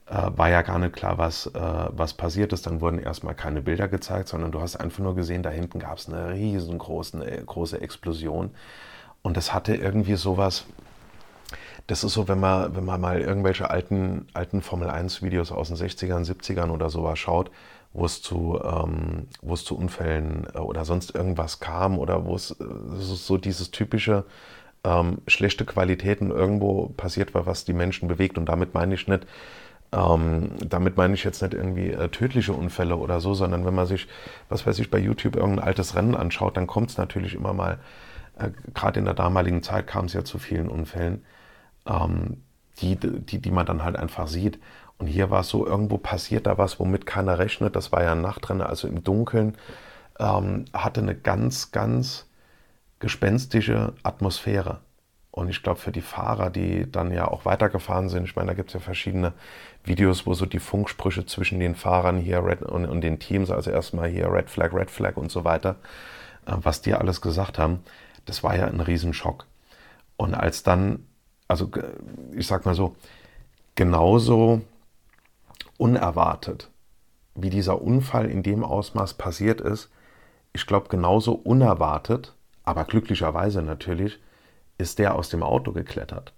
[0.07, 2.67] Äh, war ja gar nicht klar, was, äh, was passiert ist.
[2.67, 5.99] Dann wurden erstmal keine Bilder gezeigt, sondern du hast einfach nur gesehen, da hinten gab
[5.99, 8.51] es eine riesengroße eine große Explosion.
[9.23, 10.65] Und das hatte irgendwie sowas,
[11.87, 16.25] das ist so, wenn man, wenn man mal irgendwelche alten, alten Formel-1-Videos aus den 60ern,
[16.25, 17.51] 70ern oder sowas schaut,
[17.93, 22.35] wo es zu, ähm, wo es zu Unfällen äh, oder sonst irgendwas kam oder wo
[22.35, 22.65] es äh,
[22.99, 24.25] so dieses typische
[24.85, 28.39] ähm, schlechte Qualitäten irgendwo passiert war, was die Menschen bewegt.
[28.39, 29.27] Und damit meine ich nicht,
[29.93, 33.87] ähm, damit meine ich jetzt nicht irgendwie äh, tödliche Unfälle oder so, sondern wenn man
[33.87, 34.09] sich,
[34.49, 37.79] was weiß ich, bei YouTube irgendein altes Rennen anschaut, dann kommt es natürlich immer mal,
[38.39, 41.25] äh, gerade in der damaligen Zeit kam es ja zu vielen Unfällen,
[41.87, 42.43] ähm,
[42.81, 44.59] die, die, die man dann halt einfach sieht.
[44.99, 47.77] Und hier war es so, irgendwo passiert da was, womit keiner rechnet.
[47.77, 49.57] Das war ja ein Nachtrennen, also im Dunkeln.
[50.19, 52.29] Ähm, hatte eine ganz, ganz
[53.01, 54.81] gespenstische Atmosphäre.
[55.33, 58.55] Und ich glaube, für die Fahrer, die dann ja auch weitergefahren sind, ich meine, da
[58.55, 59.33] gibt es ja verschiedene
[59.83, 63.71] Videos, wo so die Funksprüche zwischen den Fahrern hier Red und, und, den Teams, also
[63.71, 65.77] erstmal hier Red Flag, Red Flag und so weiter,
[66.45, 67.83] äh, was die alles gesagt haben,
[68.27, 69.47] das war ja ein Riesenschock.
[70.19, 71.07] Und als dann,
[71.49, 71.71] also
[72.37, 72.95] ich sag mal so,
[73.75, 74.61] genauso
[75.79, 76.69] unerwartet,
[77.35, 79.91] wie dieser Unfall in dem Ausmaß passiert ist,
[80.53, 84.21] ich glaube genauso unerwartet, aber glücklicherweise natürlich,
[84.79, 86.33] ist der aus dem Auto geklettert.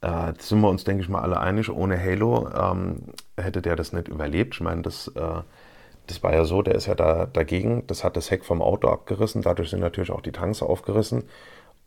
[0.00, 3.92] Äh, sind wir uns, denke ich mal, alle einig, ohne Halo ähm, hätte der das
[3.92, 4.54] nicht überlebt.
[4.54, 5.42] Ich meine, das, äh,
[6.06, 8.88] das war ja so, der ist ja da dagegen, das hat das Heck vom Auto
[8.88, 11.24] abgerissen, dadurch sind natürlich auch die Tanks aufgerissen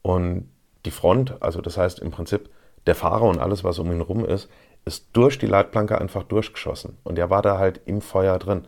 [0.01, 0.49] und
[0.85, 2.49] die Front, also das heißt im Prinzip
[2.87, 4.49] der Fahrer und alles, was um ihn rum ist,
[4.85, 6.97] ist durch die Leitplanke einfach durchgeschossen.
[7.03, 8.67] Und der war da halt im Feuer drin.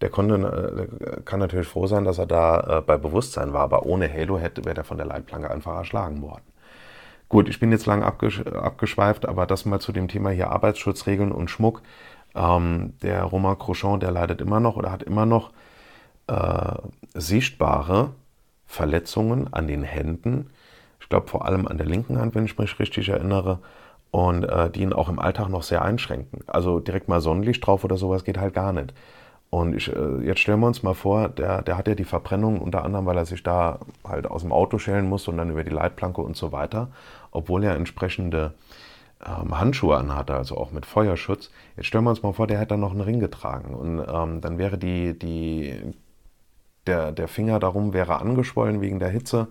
[0.00, 3.86] Der konnte, äh, kann natürlich froh sein, dass er da äh, bei Bewusstsein war, aber
[3.86, 6.42] ohne Halo hätte, wäre der von der Leitplanke einfach erschlagen worden.
[7.32, 11.32] Gut, ich bin jetzt lang abgesch abgeschweift, aber das mal zu dem Thema hier Arbeitsschutzregeln
[11.32, 11.80] und Schmuck.
[12.34, 15.50] Ähm, der Romain Crochon, der leidet immer noch oder hat immer noch
[16.26, 16.74] äh,
[17.14, 18.10] sichtbare
[18.66, 20.50] Verletzungen an den Händen.
[21.00, 23.60] Ich glaube vor allem an der linken Hand, wenn ich mich richtig erinnere
[24.10, 26.40] und äh, die ihn auch im Alltag noch sehr einschränken.
[26.48, 28.92] Also direkt mal Sonnenlicht drauf oder sowas geht halt gar nicht.
[29.54, 32.58] Und ich, äh, jetzt stellen wir uns mal vor, der, der hat ja die Verbrennung
[32.62, 35.62] unter anderem, weil er sich da halt aus dem Auto schälen muss und dann über
[35.62, 36.88] die Leitplanke und so weiter,
[37.32, 38.54] obwohl er entsprechende
[39.22, 41.50] ähm, Handschuhe anhatte, also auch mit Feuerschutz.
[41.76, 44.40] Jetzt stellen wir uns mal vor, der hätte dann noch einen Ring getragen und ähm,
[44.40, 45.94] dann wäre die, die,
[46.86, 49.48] der, der Finger darum wäre angeschwollen wegen der Hitze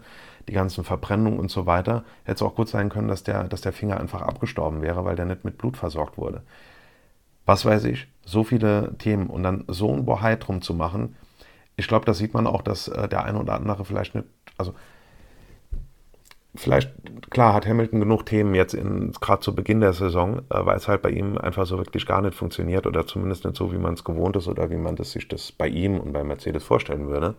[0.48, 3.62] die ganzen Verbrennungen und so weiter, hätte es auch gut sein können, dass der, dass
[3.62, 6.42] der Finger einfach abgestorben wäre, weil der nicht mit Blut versorgt wurde.
[7.52, 11.18] Was weiß ich, so viele Themen und dann so ein Bohai drum zu machen,
[11.76, 14.26] ich glaube, da sieht man auch, dass äh, der eine oder andere vielleicht nicht,
[14.58, 14.74] also
[16.56, 16.94] vielleicht,
[17.30, 18.78] klar, hat Hamilton genug Themen jetzt
[19.20, 22.22] gerade zu Beginn der Saison, äh, weil es halt bei ihm einfach so wirklich gar
[22.22, 25.12] nicht funktioniert oder zumindest nicht so, wie man es gewohnt ist oder wie man das
[25.12, 27.36] sich das bei ihm und bei Mercedes vorstellen würde.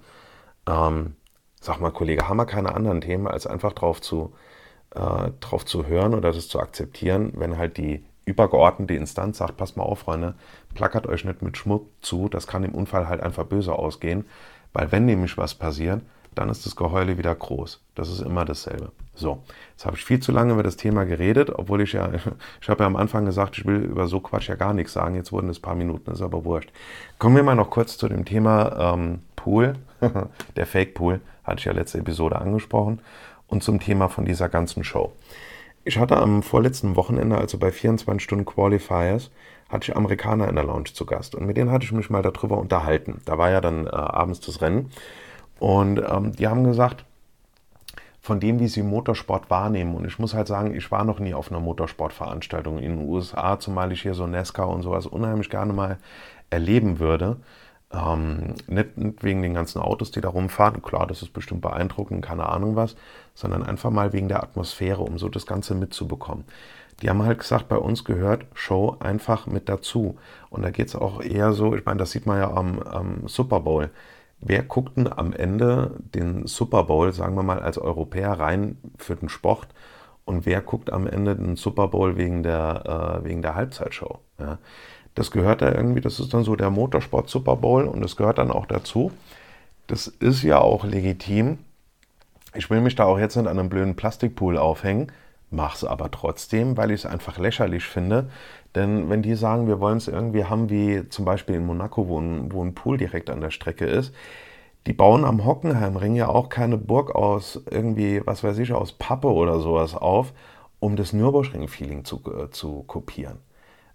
[0.69, 1.15] Ähm,
[1.59, 4.35] Sag mal, Kollege, haben wir keine anderen Themen, als einfach drauf zu,
[4.95, 9.77] äh, drauf zu hören oder das zu akzeptieren, wenn halt die übergeordnete Instanz sagt, passt
[9.77, 10.35] mal auf, Freunde,
[10.75, 14.25] plackert euch nicht mit Schmuck zu, das kann im Unfall halt einfach böse ausgehen,
[14.73, 16.03] weil wenn nämlich was passiert,
[16.35, 17.81] dann ist das Geheule wieder groß.
[17.95, 18.93] Das ist immer dasselbe.
[19.15, 22.11] So, jetzt habe ich viel zu lange über das Thema geredet, obwohl ich ja,
[22.61, 25.15] ich habe ja am Anfang gesagt, ich will über so Quatsch ja gar nichts sagen.
[25.15, 26.73] Jetzt wurden es ein paar Minuten, ist aber wurscht.
[27.19, 29.75] Kommen wir mal noch kurz zu dem Thema ähm, Pool.
[30.57, 33.01] Der Fake Pool hatte ich ja letzte Episode angesprochen.
[33.47, 35.13] Und zum Thema von dieser ganzen Show.
[35.85, 39.31] Ich hatte am vorletzten Wochenende, also bei 24 Stunden Qualifiers,
[39.69, 41.35] hatte ich Amerikaner in der Lounge zu Gast.
[41.35, 43.21] Und mit denen hatte ich mich mal darüber unterhalten.
[43.25, 44.91] Da war ja dann äh, abends das Rennen.
[45.59, 47.05] Und ähm, die haben gesagt,
[48.21, 49.97] von dem, wie sie Motorsport wahrnehmen.
[49.97, 53.59] Und ich muss halt sagen, ich war noch nie auf einer Motorsportveranstaltung in den USA,
[53.59, 55.99] zumal ich hier so NASCAR und sowas unheimlich gerne mal
[56.49, 57.39] erleben würde.
[57.93, 62.25] Ähm, nicht, nicht, wegen den ganzen Autos, die da rumfahren, klar, das ist bestimmt beeindruckend,
[62.25, 62.97] keine Ahnung was,
[63.35, 66.45] sondern einfach mal wegen der Atmosphäre, um so das Ganze mitzubekommen.
[67.03, 70.17] Die haben halt gesagt, bei uns gehört Show einfach mit dazu.
[70.51, 73.29] Und da geht es auch eher so, ich meine, das sieht man ja am, am
[73.29, 73.91] Super Bowl
[74.43, 79.17] wer guckt denn am Ende den Super Bowl, sagen wir mal, als Europäer rein für
[79.17, 79.69] den Sport
[80.25, 84.19] und wer guckt am Ende den Super Bowl wegen der, äh, wegen der Halbzeitshow?
[84.39, 84.59] Ja?
[85.15, 88.39] Das gehört da irgendwie, das ist dann so der Motorsport Super Bowl und das gehört
[88.39, 89.13] dann auch dazu.
[89.87, 91.59] Das ist ja auch legitim.
[92.55, 95.13] Ich will mich da auch jetzt nicht an einem blöden Plastikpool aufhängen,
[95.51, 98.31] mach's aber trotzdem, weil ich es einfach lächerlich finde,
[98.75, 102.19] denn wenn die sagen, wir wollen es irgendwie haben, wie zum Beispiel in Monaco, wo
[102.19, 104.15] ein, wo ein Pool direkt an der Strecke ist,
[104.87, 109.29] die bauen am Hockenheimring ja auch keine Burg aus irgendwie, was weiß ich, aus Pappe
[109.29, 110.33] oder sowas auf,
[110.81, 113.39] um das Nürburgring-Feeling zu, äh, zu kopieren.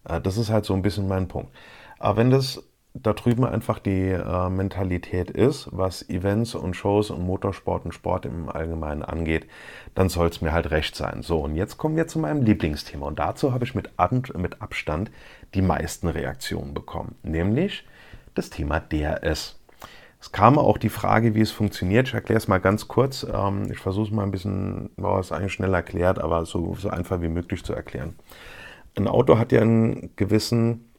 [0.08, 1.52] Äh, das ist halt so ein bisschen mein Punkt.
[2.00, 2.64] Aber wenn das
[3.04, 8.26] da drüben einfach die äh, Mentalität ist, was Events und Shows und Motorsport und Sport
[8.26, 9.48] im Allgemeinen angeht,
[9.96, 11.22] dann soll es mir halt recht sein.
[11.22, 13.06] So, und jetzt kommen wir zu meinem Lieblingsthema.
[13.06, 13.92] Und dazu habe ich mit,
[14.36, 15.12] mit Abstand
[15.54, 17.86] die meisten Reaktionen bekommen, nämlich
[18.34, 19.60] das Thema DRS.
[20.20, 22.08] Es kam auch die Frage, wie es funktioniert.
[22.08, 23.26] Ich erkläre es mal ganz kurz.
[23.32, 26.90] Ähm, ich versuche es mal ein bisschen, war es eigentlich schnell erklärt, aber so, so
[26.90, 28.16] einfach wie möglich zu erklären.
[28.98, 30.92] Ein Auto hat ja einen gewissen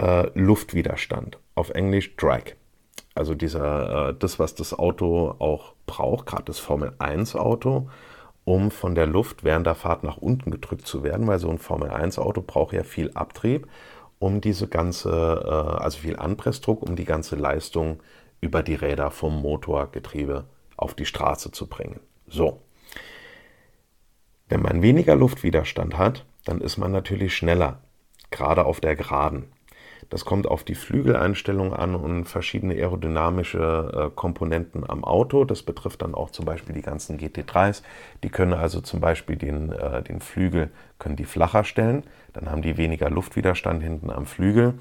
[0.00, 2.54] äh, Luftwiderstand, auf Englisch Drag.
[3.16, 7.90] Also dieser, äh, das, was das Auto auch braucht, gerade das Formel 1 Auto,
[8.44, 11.58] um von der Luft während der Fahrt nach unten gedrückt zu werden, weil so ein
[11.58, 13.66] Formel 1 Auto braucht ja viel Abtrieb,
[14.20, 18.04] um diese ganze, äh, also viel Anpressdruck, um die ganze Leistung
[18.40, 20.44] über die Räder vom Motorgetriebe
[20.76, 21.98] auf die Straße zu bringen.
[22.28, 22.60] So.
[24.48, 27.80] Wenn man weniger Luftwiderstand hat, dann ist man natürlich schneller,
[28.30, 29.44] gerade auf der Geraden.
[30.08, 35.44] Das kommt auf die Flügeleinstellung an und verschiedene aerodynamische äh, Komponenten am Auto.
[35.44, 37.82] Das betrifft dann auch zum Beispiel die ganzen GT3s.
[38.22, 42.04] Die können also zum Beispiel den, äh, den Flügel können die flacher stellen.
[42.32, 44.74] Dann haben die weniger Luftwiderstand hinten am Flügel,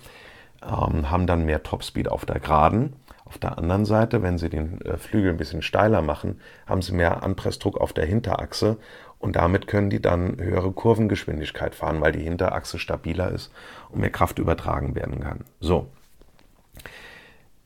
[0.64, 2.94] ähm, haben dann mehr Topspeed auf der Geraden.
[3.26, 6.94] Auf der anderen Seite, wenn Sie den äh, Flügel ein bisschen steiler machen, haben Sie
[6.94, 8.78] mehr Anpressdruck auf der Hinterachse
[9.20, 13.52] und damit können die dann höhere Kurvengeschwindigkeit fahren, weil die Hinterachse stabiler ist
[13.90, 15.40] und mehr Kraft übertragen werden kann.
[15.60, 15.88] So.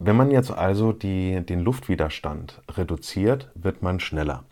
[0.01, 4.45] Wenn man jetzt also die, den Luftwiderstand reduziert, wird man schneller.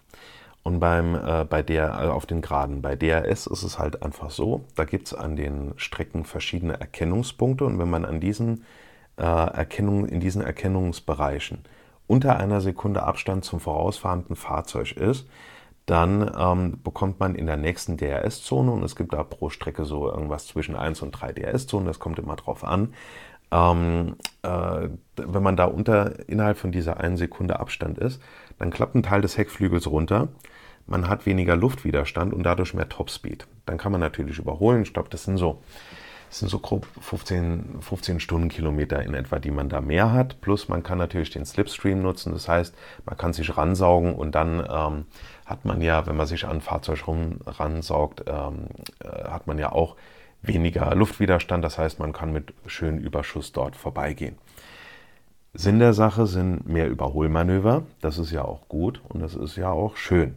[0.62, 4.30] Und beim, äh, bei der, also auf den Graden, bei DRS ist es halt einfach
[4.30, 8.66] so, da gibt es an den Strecken verschiedene Erkennungspunkte und wenn man an diesen
[9.18, 11.60] äh, Erkennung, in diesen Erkennungsbereichen
[12.08, 15.28] unter einer Sekunde Abstand zum vorausfahrenden Fahrzeug ist,
[15.86, 20.10] dann ähm, bekommt man in der nächsten DRS-Zone, und es gibt da pro Strecke so
[20.10, 22.94] irgendwas zwischen 1 und 3 DRS-Zonen, das kommt immer drauf an.
[23.52, 28.22] Ähm, äh, wenn man da unter innerhalb von dieser einen Sekunde Abstand ist,
[28.60, 30.28] dann klappt ein Teil des Heckflügels runter.
[30.86, 33.48] Man hat weniger Luftwiderstand und dadurch mehr Topspeed.
[33.66, 34.82] Dann kann man natürlich überholen.
[34.82, 35.62] Ich glaube, das sind so
[36.30, 40.42] das sind so grob 15, 15 Stundenkilometer in etwa, die man da mehr hat.
[40.42, 42.34] Plus man kann natürlich den Slipstream nutzen.
[42.34, 45.06] Das heißt, man kann sich ransaugen und dann ähm,
[45.46, 48.68] hat man ja, wenn man sich an ein Fahrzeug rum ransaugt, ähm,
[49.00, 49.96] äh, hat man ja auch
[50.42, 51.64] weniger Luftwiderstand.
[51.64, 54.38] Das heißt, man kann mit schönem Überschuss dort vorbeigehen.
[55.54, 57.84] Sinn der Sache sind mehr Überholmanöver.
[58.02, 60.36] Das ist ja auch gut und das ist ja auch schön.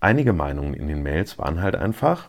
[0.00, 2.28] Einige Meinungen in den Mails waren halt einfach,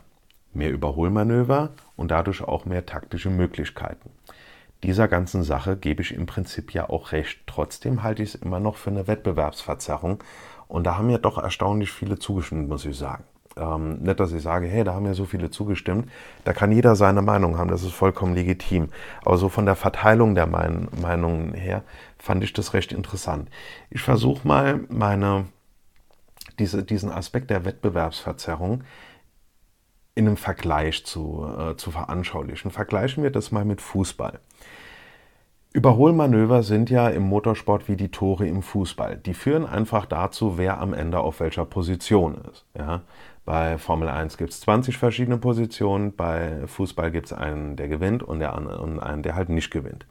[0.52, 4.10] mehr Überholmanöver und dadurch auch mehr taktische Möglichkeiten.
[4.82, 7.40] Dieser ganzen Sache gebe ich im Prinzip ja auch recht.
[7.46, 10.22] Trotzdem halte ich es immer noch für eine Wettbewerbsverzerrung
[10.68, 13.24] und da haben ja doch erstaunlich viele zugestimmt, muss ich sagen.
[13.56, 16.08] Ähm, nicht, dass ich sage, hey, da haben ja so viele zugestimmt.
[16.44, 18.90] Da kann jeder seine Meinung haben, das ist vollkommen legitim.
[19.24, 21.82] Aber so von der Verteilung der mein Meinungen her
[22.18, 23.48] fand ich das recht interessant.
[23.90, 25.46] Ich versuche mal meine,
[26.60, 28.84] diese, diesen Aspekt der Wettbewerbsverzerrung
[30.18, 32.72] in einem Vergleich zu, äh, zu veranschaulichen.
[32.72, 34.40] Vergleichen wir das mal mit Fußball.
[35.72, 39.16] Überholmanöver sind ja im Motorsport wie die Tore im Fußball.
[39.16, 42.64] Die führen einfach dazu, wer am Ende auf welcher Position ist.
[42.76, 43.02] Ja?
[43.44, 48.24] Bei Formel 1 gibt es 20 verschiedene Positionen, bei Fußball gibt es einen, der gewinnt
[48.24, 50.04] und, der, und einen, der halt nicht gewinnt.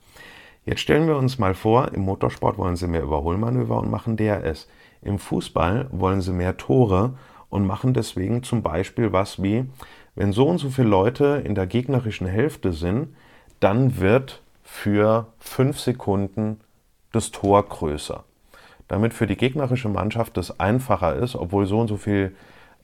[0.64, 4.70] Jetzt stellen wir uns mal vor, im Motorsport wollen sie mehr Überholmanöver und machen DRS.
[5.02, 7.16] Im Fußball wollen sie mehr Tore
[7.50, 9.66] und machen deswegen zum Beispiel was wie,
[10.18, 13.16] wenn so und so viele Leute in der gegnerischen Hälfte sind,
[13.60, 16.60] dann wird für fünf Sekunden
[17.12, 18.24] das Tor größer.
[18.88, 22.32] Damit für die gegnerische Mannschaft das einfacher ist, obwohl so und so viele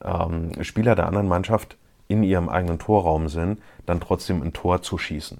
[0.04, 4.96] ähm, Spieler der anderen Mannschaft in ihrem eigenen Torraum sind, dann trotzdem ein Tor zu
[4.96, 5.38] schießen.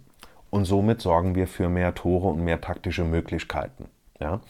[0.51, 3.87] Und somit sorgen wir für mehr Tore und mehr taktische Möglichkeiten.
[4.19, 4.41] Ja?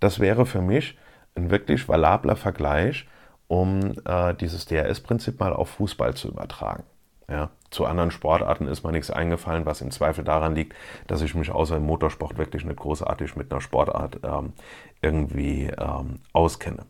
[0.00, 0.96] Das wäre für mich
[1.34, 3.06] ein wirklich valabler Vergleich,
[3.46, 6.84] um äh, dieses DRS-Prinzip mal auf Fußball zu übertragen.
[7.28, 10.74] Ja, zu anderen Sportarten ist mir nichts eingefallen, was im Zweifel daran liegt,
[11.06, 14.52] dass ich mich außer im Motorsport wirklich nicht großartig mit einer Sportart ähm,
[15.00, 16.84] irgendwie ähm, auskenne.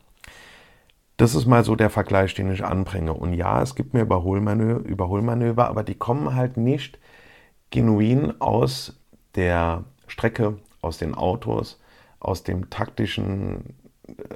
[1.17, 3.13] Das ist mal so der Vergleich, den ich anbringe.
[3.13, 6.99] Und ja, es gibt mir Überholmanöver, Überholmanöver, aber die kommen halt nicht
[7.71, 9.01] genuin aus
[9.37, 11.81] der Strecke, aus den Autos,
[12.19, 13.75] aus dem taktischen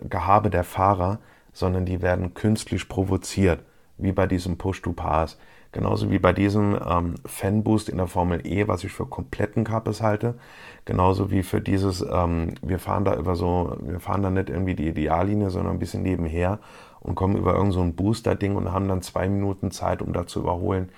[0.09, 1.19] Gehabe der Fahrer,
[1.53, 3.65] sondern die werden künstlich provoziert,
[3.97, 5.39] wie bei diesem Push-to-Pass
[5.71, 10.03] Genauso wie bei diesem ähm, Fanboost in der Formel E, was ich für kompletten Kappes
[10.03, 10.39] halte.
[10.87, 14.75] Genauso wie für dieses, ähm, wir fahren da über so, wir fahren da nicht irgendwie
[14.75, 16.59] die Ideallinie, sondern ein bisschen nebenher
[17.01, 20.41] und kommen über irgend so Booster-Ding und haben dann zwei Minuten Zeit, um da zu
[20.41, 20.89] überholen.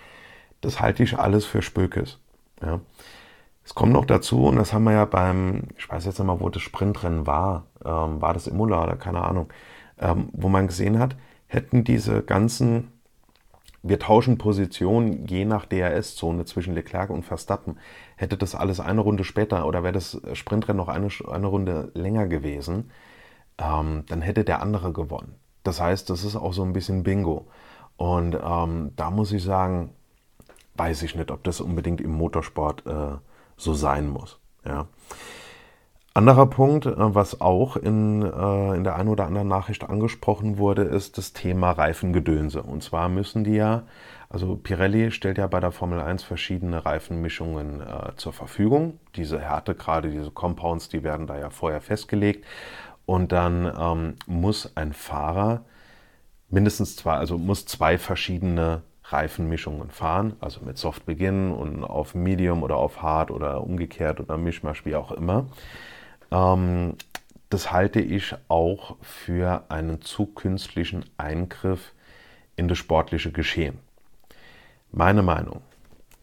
[0.61, 2.21] Das halte ich alles für Spökes.
[2.63, 2.81] Ja.
[3.65, 6.41] Es kommt noch dazu, und das haben wir ja beim, ich weiß jetzt nicht mal,
[6.41, 9.53] wo das Sprintrennen war, ähm, war das Imola oder keine Ahnung,
[9.99, 12.93] ähm, wo man gesehen hat, hätten diese ganzen
[13.83, 17.79] wir tauschen Positionen je nach DRS-Zone zwischen Leclerc und Verstappen.
[18.17, 22.27] Hätte das alles eine Runde später oder wäre das Sprintrennen noch eine, eine Runde länger
[22.27, 22.91] gewesen,
[23.59, 25.35] ähm, dann hätte der andere gewonnen.
[25.63, 27.49] Das heißt, das ist auch so ein bisschen Bingo.
[27.97, 29.91] Und ähm, da muss ich sagen,
[30.75, 33.17] weiß ich nicht, ob das unbedingt im Motorsport äh,
[33.57, 34.41] so sein muss.
[34.65, 34.87] Ja.
[36.13, 40.83] Anderer Punkt, äh, was auch in, äh, in der einen oder anderen Nachricht angesprochen wurde,
[40.83, 42.63] ist das Thema Reifengedönse.
[42.63, 43.85] Und zwar müssen die ja,
[44.29, 48.99] also Pirelli stellt ja bei der Formel 1 verschiedene Reifenmischungen äh, zur Verfügung.
[49.15, 52.45] Diese Härte, gerade diese Compounds, die werden da ja vorher festgelegt.
[53.07, 55.65] Und dann ähm, muss ein Fahrer
[56.49, 62.63] mindestens zwei, also muss zwei verschiedene Reifenmischungen fahren, also mit Soft beginnen und auf Medium
[62.63, 65.47] oder auf Hard oder umgekehrt oder Mischmasch, wie auch immer.
[66.31, 66.95] Ähm,
[67.49, 71.93] das halte ich auch für einen zu künstlichen Eingriff
[72.57, 73.79] in das sportliche Geschehen.
[74.93, 75.63] Meine Meinung,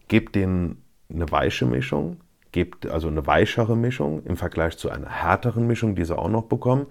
[0.08, 2.18] gebt denen eine weiche Mischung,
[2.52, 6.44] gebt also eine weichere Mischung im Vergleich zu einer härteren Mischung, die sie auch noch
[6.44, 6.86] bekommen,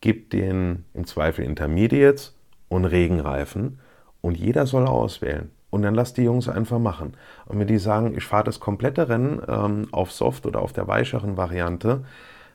[0.00, 2.36] gebt denen im Zweifel Intermediates
[2.68, 3.80] und Regenreifen
[4.20, 5.50] und jeder soll auswählen.
[5.70, 7.16] Und dann lasst die Jungs einfach machen.
[7.46, 10.86] Und wenn die sagen, ich fahre das komplette Rennen ähm, auf Soft oder auf der
[10.86, 12.04] weicheren Variante,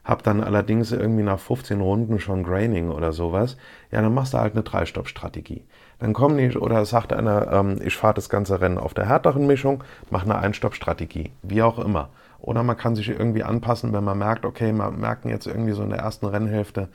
[0.09, 3.57] hab dann allerdings irgendwie nach 15 Runden schon Graining oder sowas,
[3.91, 5.63] ja, dann machst du halt eine Dreistopp-Strategie.
[5.99, 9.45] Dann komm nicht, oder sagt einer, ähm, ich fahre das ganze Rennen auf der härteren
[9.45, 12.09] Mischung, mach eine Einstopp-Strategie, wie auch immer.
[12.39, 15.83] Oder man kann sich irgendwie anpassen, wenn man merkt, okay, wir merken jetzt irgendwie so
[15.83, 16.87] in der ersten Rennhälfte,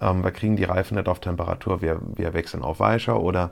[0.00, 3.50] ähm, wir kriegen die Reifen nicht auf Temperatur, wir, wir wechseln auf weicher oder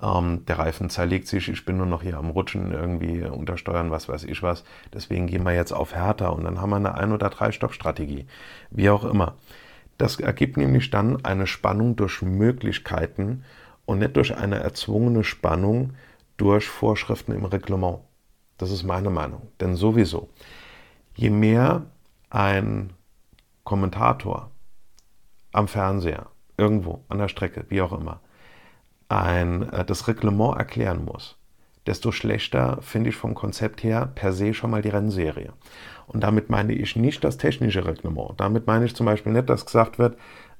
[0.00, 4.08] ähm, der Reifen zerlegt sich, ich bin nur noch hier am Rutschen, irgendwie untersteuern, was
[4.08, 4.64] weiß ich was.
[4.92, 8.26] Deswegen gehen wir jetzt auf härter und dann haben wir eine Ein- oder Drei-Stopp-Strategie.
[8.70, 9.36] Wie auch immer.
[9.98, 13.44] Das ergibt nämlich dann eine Spannung durch Möglichkeiten
[13.86, 15.94] und nicht durch eine erzwungene Spannung
[16.36, 18.00] durch Vorschriften im Reglement.
[18.58, 19.48] Das ist meine Meinung.
[19.60, 20.28] Denn sowieso,
[21.14, 21.86] je mehr
[22.28, 22.92] ein
[23.64, 24.50] Kommentator
[25.52, 26.26] am Fernseher,
[26.58, 28.20] irgendwo, an der Strecke, wie auch immer,
[29.08, 31.36] ein, äh, das Reglement erklären muss,
[31.86, 35.52] desto schlechter finde ich vom Konzept her per se schon mal die Rennserie.
[36.06, 38.34] Und damit meine ich nicht das technische Reglement.
[38.38, 40.16] Damit meine ich zum Beispiel nicht, dass gesagt wird,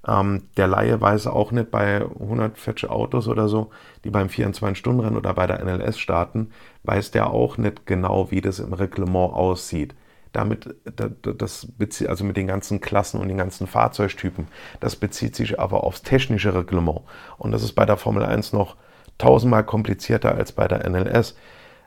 [0.07, 3.71] ähm, der Laie weiß auch nicht bei 140 Autos oder so,
[4.05, 6.51] die beim 24-Stunden-Rennen oder bei der NLS starten,
[6.85, 9.94] weiß der auch nicht genau, wie das im Reglement aussieht
[10.33, 14.48] damit, das bezieht, also mit den ganzen Klassen und den ganzen Fahrzeugtypen,
[14.81, 17.02] das bezieht sich aber aufs technische Reglement.
[17.38, 18.77] Und das ist bei der Formel 1 noch
[19.18, 21.37] tausendmal komplizierter als bei der NLS.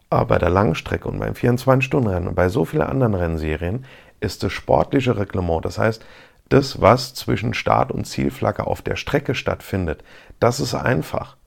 [0.09, 3.85] Aber bei der Langstrecke und beim 24-Stunden-Rennen und bei so vielen anderen Rennserien
[4.19, 6.03] ist das sportliche Reglement, das heißt,
[6.49, 10.03] das, was zwischen Start und Zielflagge auf der Strecke stattfindet,
[10.39, 11.37] das ist einfach.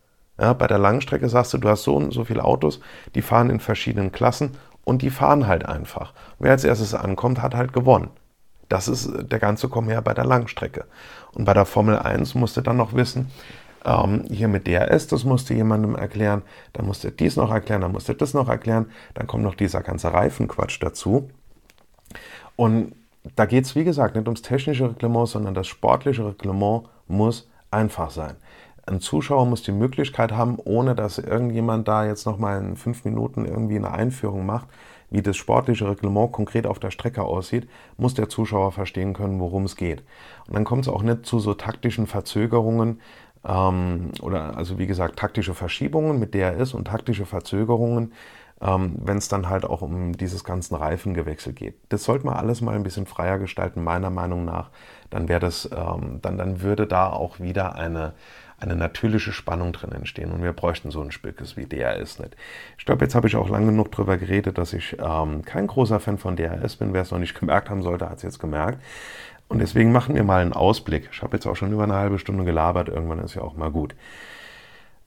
[0.41, 2.81] Ja, bei der Langstrecke sagst du, du hast so und so viele Autos,
[3.15, 4.53] die fahren in verschiedenen Klassen
[4.85, 6.13] und die fahren halt einfach.
[6.39, 8.11] Wer als erstes ankommt, hat halt gewonnen.
[8.69, 10.87] Das ist der ganze Kommen bei der Langstrecke.
[11.33, 13.31] Und bei der Formel 1 musst du dann noch wissen,
[13.85, 17.83] ähm, hier mit DRS, das musst du jemandem erklären, dann musst du dies noch erklären,
[17.83, 21.31] dann musst du das noch erklären, dann kommt noch dieser ganze Reifenquatsch dazu.
[22.57, 22.95] Und
[23.37, 28.11] da geht es, wie gesagt, nicht ums technische Reglement, sondern das sportliche Reglement muss einfach
[28.11, 28.37] sein.
[28.85, 33.45] Ein Zuschauer muss die Möglichkeit haben, ohne dass irgendjemand da jetzt nochmal in fünf Minuten
[33.45, 34.69] irgendwie eine Einführung macht,
[35.11, 39.65] wie das sportliche Reglement konkret auf der Strecke aussieht, muss der Zuschauer verstehen können, worum
[39.65, 40.03] es geht.
[40.49, 43.01] Und dann kommt es auch nicht zu so taktischen Verzögerungen
[43.45, 48.13] ähm, oder also wie gesagt taktische Verschiebungen mit DRS und taktische Verzögerungen,
[48.61, 51.75] ähm, wenn es dann halt auch um dieses ganzen Reifengewechsel geht.
[51.89, 54.71] Das sollte man alles mal ein bisschen freier gestalten, meiner Meinung nach.
[55.11, 58.15] Dann wäre das, ähm, dann, dann würde da auch wieder eine,
[58.63, 60.33] eine natürliche Spannung drin entstehen.
[60.33, 62.37] Und wir bräuchten so ein Spückes wie DRS nicht.
[62.79, 66.01] Ich glaube, jetzt habe ich auch lang genug darüber geredet, dass ich ähm, kein großer
[66.01, 66.93] Fan von DRS bin.
[66.93, 68.79] Wer es noch nicht gemerkt haben sollte, hat es jetzt gemerkt.
[69.49, 71.11] Und deswegen machen wir mal einen Ausblick.
[71.13, 72.89] Ich habe jetzt auch schon über eine halbe Stunde gelabert.
[72.89, 73.95] Irgendwann ist ja auch mal gut.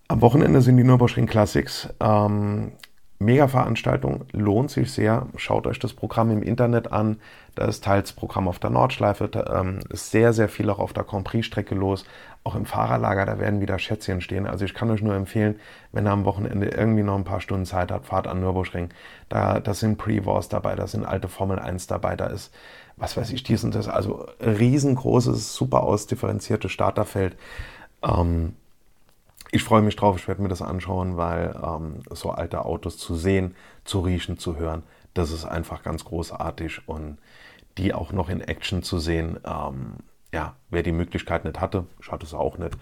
[0.08, 1.90] Am Wochenende sind die Nürburgring Classics.
[2.00, 2.74] Ähm,
[3.18, 5.28] Mega Veranstaltung, lohnt sich sehr.
[5.38, 7.18] Schaut euch das Programm im Internet an.
[7.56, 10.92] Da ist teils Programm auf der Nordschleife, da ähm, ist sehr, sehr viel auch auf
[10.92, 12.06] der Grand Prix-Strecke los.
[12.46, 14.46] Auch im Fahrerlager, da werden wieder Schätzchen stehen.
[14.46, 15.60] Also ich kann euch nur empfehlen,
[15.92, 18.90] wenn ihr am Wochenende irgendwie noch ein paar Stunden Zeit habt, fahrt an Nürburgring.
[19.30, 22.54] Da, da sind Pre-Wars dabei, da sind alte Formel 1 dabei, da ist,
[22.98, 23.90] was weiß ich, dies und das.
[23.90, 27.36] Also riesengroßes, super ausdifferenziertes Starterfeld.
[28.04, 28.54] Ähm,
[29.52, 33.16] ich freue mich drauf, ich werde mir das anschauen, weil ähm, so alte Autos zu
[33.16, 34.84] sehen, zu riechen, zu hören,
[35.16, 37.18] das ist einfach ganz großartig und
[37.78, 39.96] die auch noch in Action zu sehen, ähm,
[40.36, 42.78] ja, wer die Möglichkeit nicht hatte, schaut es auch nicht,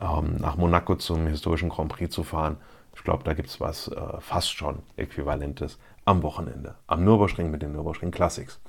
[0.00, 2.56] ähm, nach Monaco zum historischen Grand Prix zu fahren.
[2.94, 7.62] Ich glaube, da gibt es was äh, fast schon Äquivalentes am Wochenende, am Nürburgring mit
[7.62, 8.60] den Nürburgring Classics.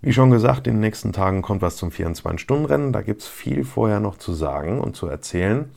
[0.00, 2.92] Wie schon gesagt, in den nächsten Tagen kommt was zum 24-Stunden-Rennen.
[2.92, 5.70] Da gibt es viel vorher noch zu sagen und zu erzählen.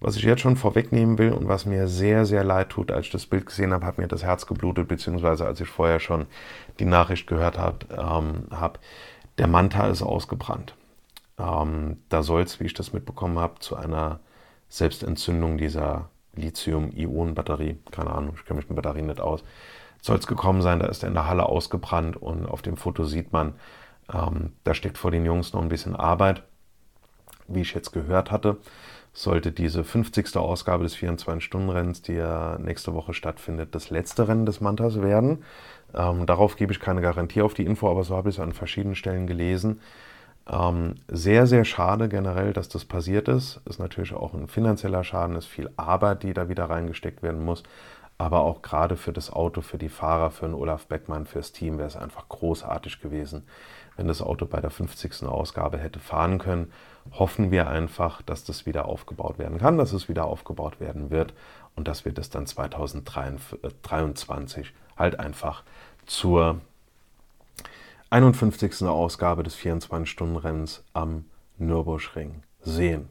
[0.00, 3.12] Was ich jetzt schon vorwegnehmen will und was mir sehr, sehr leid tut, als ich
[3.12, 6.26] das Bild gesehen habe, hat mir das Herz geblutet, beziehungsweise als ich vorher schon
[6.78, 8.78] die Nachricht gehört habe, ähm, hab,
[9.38, 10.74] der Manta ist ausgebrannt.
[11.42, 14.20] Ähm, da soll es, wie ich das mitbekommen habe, zu einer
[14.68, 19.44] Selbstentzündung dieser Lithium-Ionen-Batterie, keine Ahnung, ich kenne mich mit Batterien nicht aus,
[20.00, 23.04] soll es gekommen sein, da ist er in der Halle ausgebrannt und auf dem Foto
[23.04, 23.54] sieht man,
[24.12, 26.42] ähm, da steckt vor den Jungs noch ein bisschen Arbeit,
[27.48, 28.58] wie ich jetzt gehört hatte
[29.12, 30.36] sollte diese 50.
[30.36, 35.44] Ausgabe des 24-Stunden-Rennens, die ja nächste Woche stattfindet, das letzte Rennen des Mantas werden.
[35.94, 38.52] Ähm, darauf gebe ich keine Garantie auf die Info, aber so habe ich es an
[38.52, 39.80] verschiedenen Stellen gelesen.
[40.48, 43.60] Ähm, sehr, sehr schade generell, dass das passiert ist.
[43.64, 47.62] Ist natürlich auch ein finanzieller Schaden, ist viel Arbeit, die da wieder reingesteckt werden muss.
[48.18, 51.78] Aber auch gerade für das Auto, für die Fahrer, für den Olaf Beckmann, fürs Team
[51.78, 53.44] wäre es einfach großartig gewesen,
[53.96, 55.24] wenn das Auto bei der 50.
[55.24, 56.70] Ausgabe hätte fahren können.
[57.12, 61.34] Hoffen wir einfach, dass das wieder aufgebaut werden kann, dass es wieder aufgebaut werden wird
[61.74, 65.64] und dass wir das dann 2023 halt einfach
[66.06, 66.60] zur
[68.12, 68.82] 51.
[68.82, 71.24] Ausgabe des 24-Stunden-Rennens am
[71.56, 73.08] Nürburgring sehen.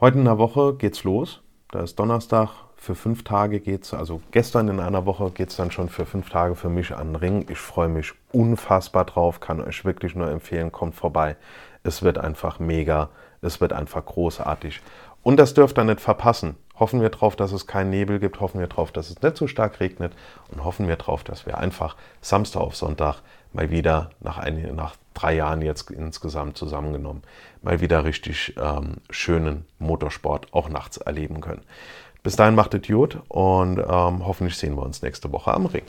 [0.00, 1.42] Heute in der Woche geht's los.
[1.70, 5.56] Da ist Donnerstag, für fünf Tage geht es, also gestern in einer Woche geht es
[5.56, 7.46] dann schon für fünf Tage für mich an den Ring.
[7.50, 11.36] Ich freue mich unfassbar drauf, kann euch wirklich nur empfehlen, kommt vorbei.
[11.82, 13.10] Es wird einfach mega,
[13.42, 14.80] es wird einfach großartig.
[15.26, 16.54] Und das dürft ihr nicht verpassen.
[16.78, 19.48] Hoffen wir drauf, dass es keinen Nebel gibt, hoffen wir drauf, dass es nicht so
[19.48, 20.12] stark regnet
[20.52, 23.22] und hoffen wir drauf, dass wir einfach Samstag auf Sonntag
[23.52, 27.24] mal wieder nach, ein, nach drei Jahren jetzt insgesamt zusammengenommen
[27.60, 31.62] mal wieder richtig ähm, schönen Motorsport auch nachts erleben können.
[32.22, 35.82] Bis dahin macht es gut und ähm, hoffentlich sehen wir uns nächste Woche am Ring.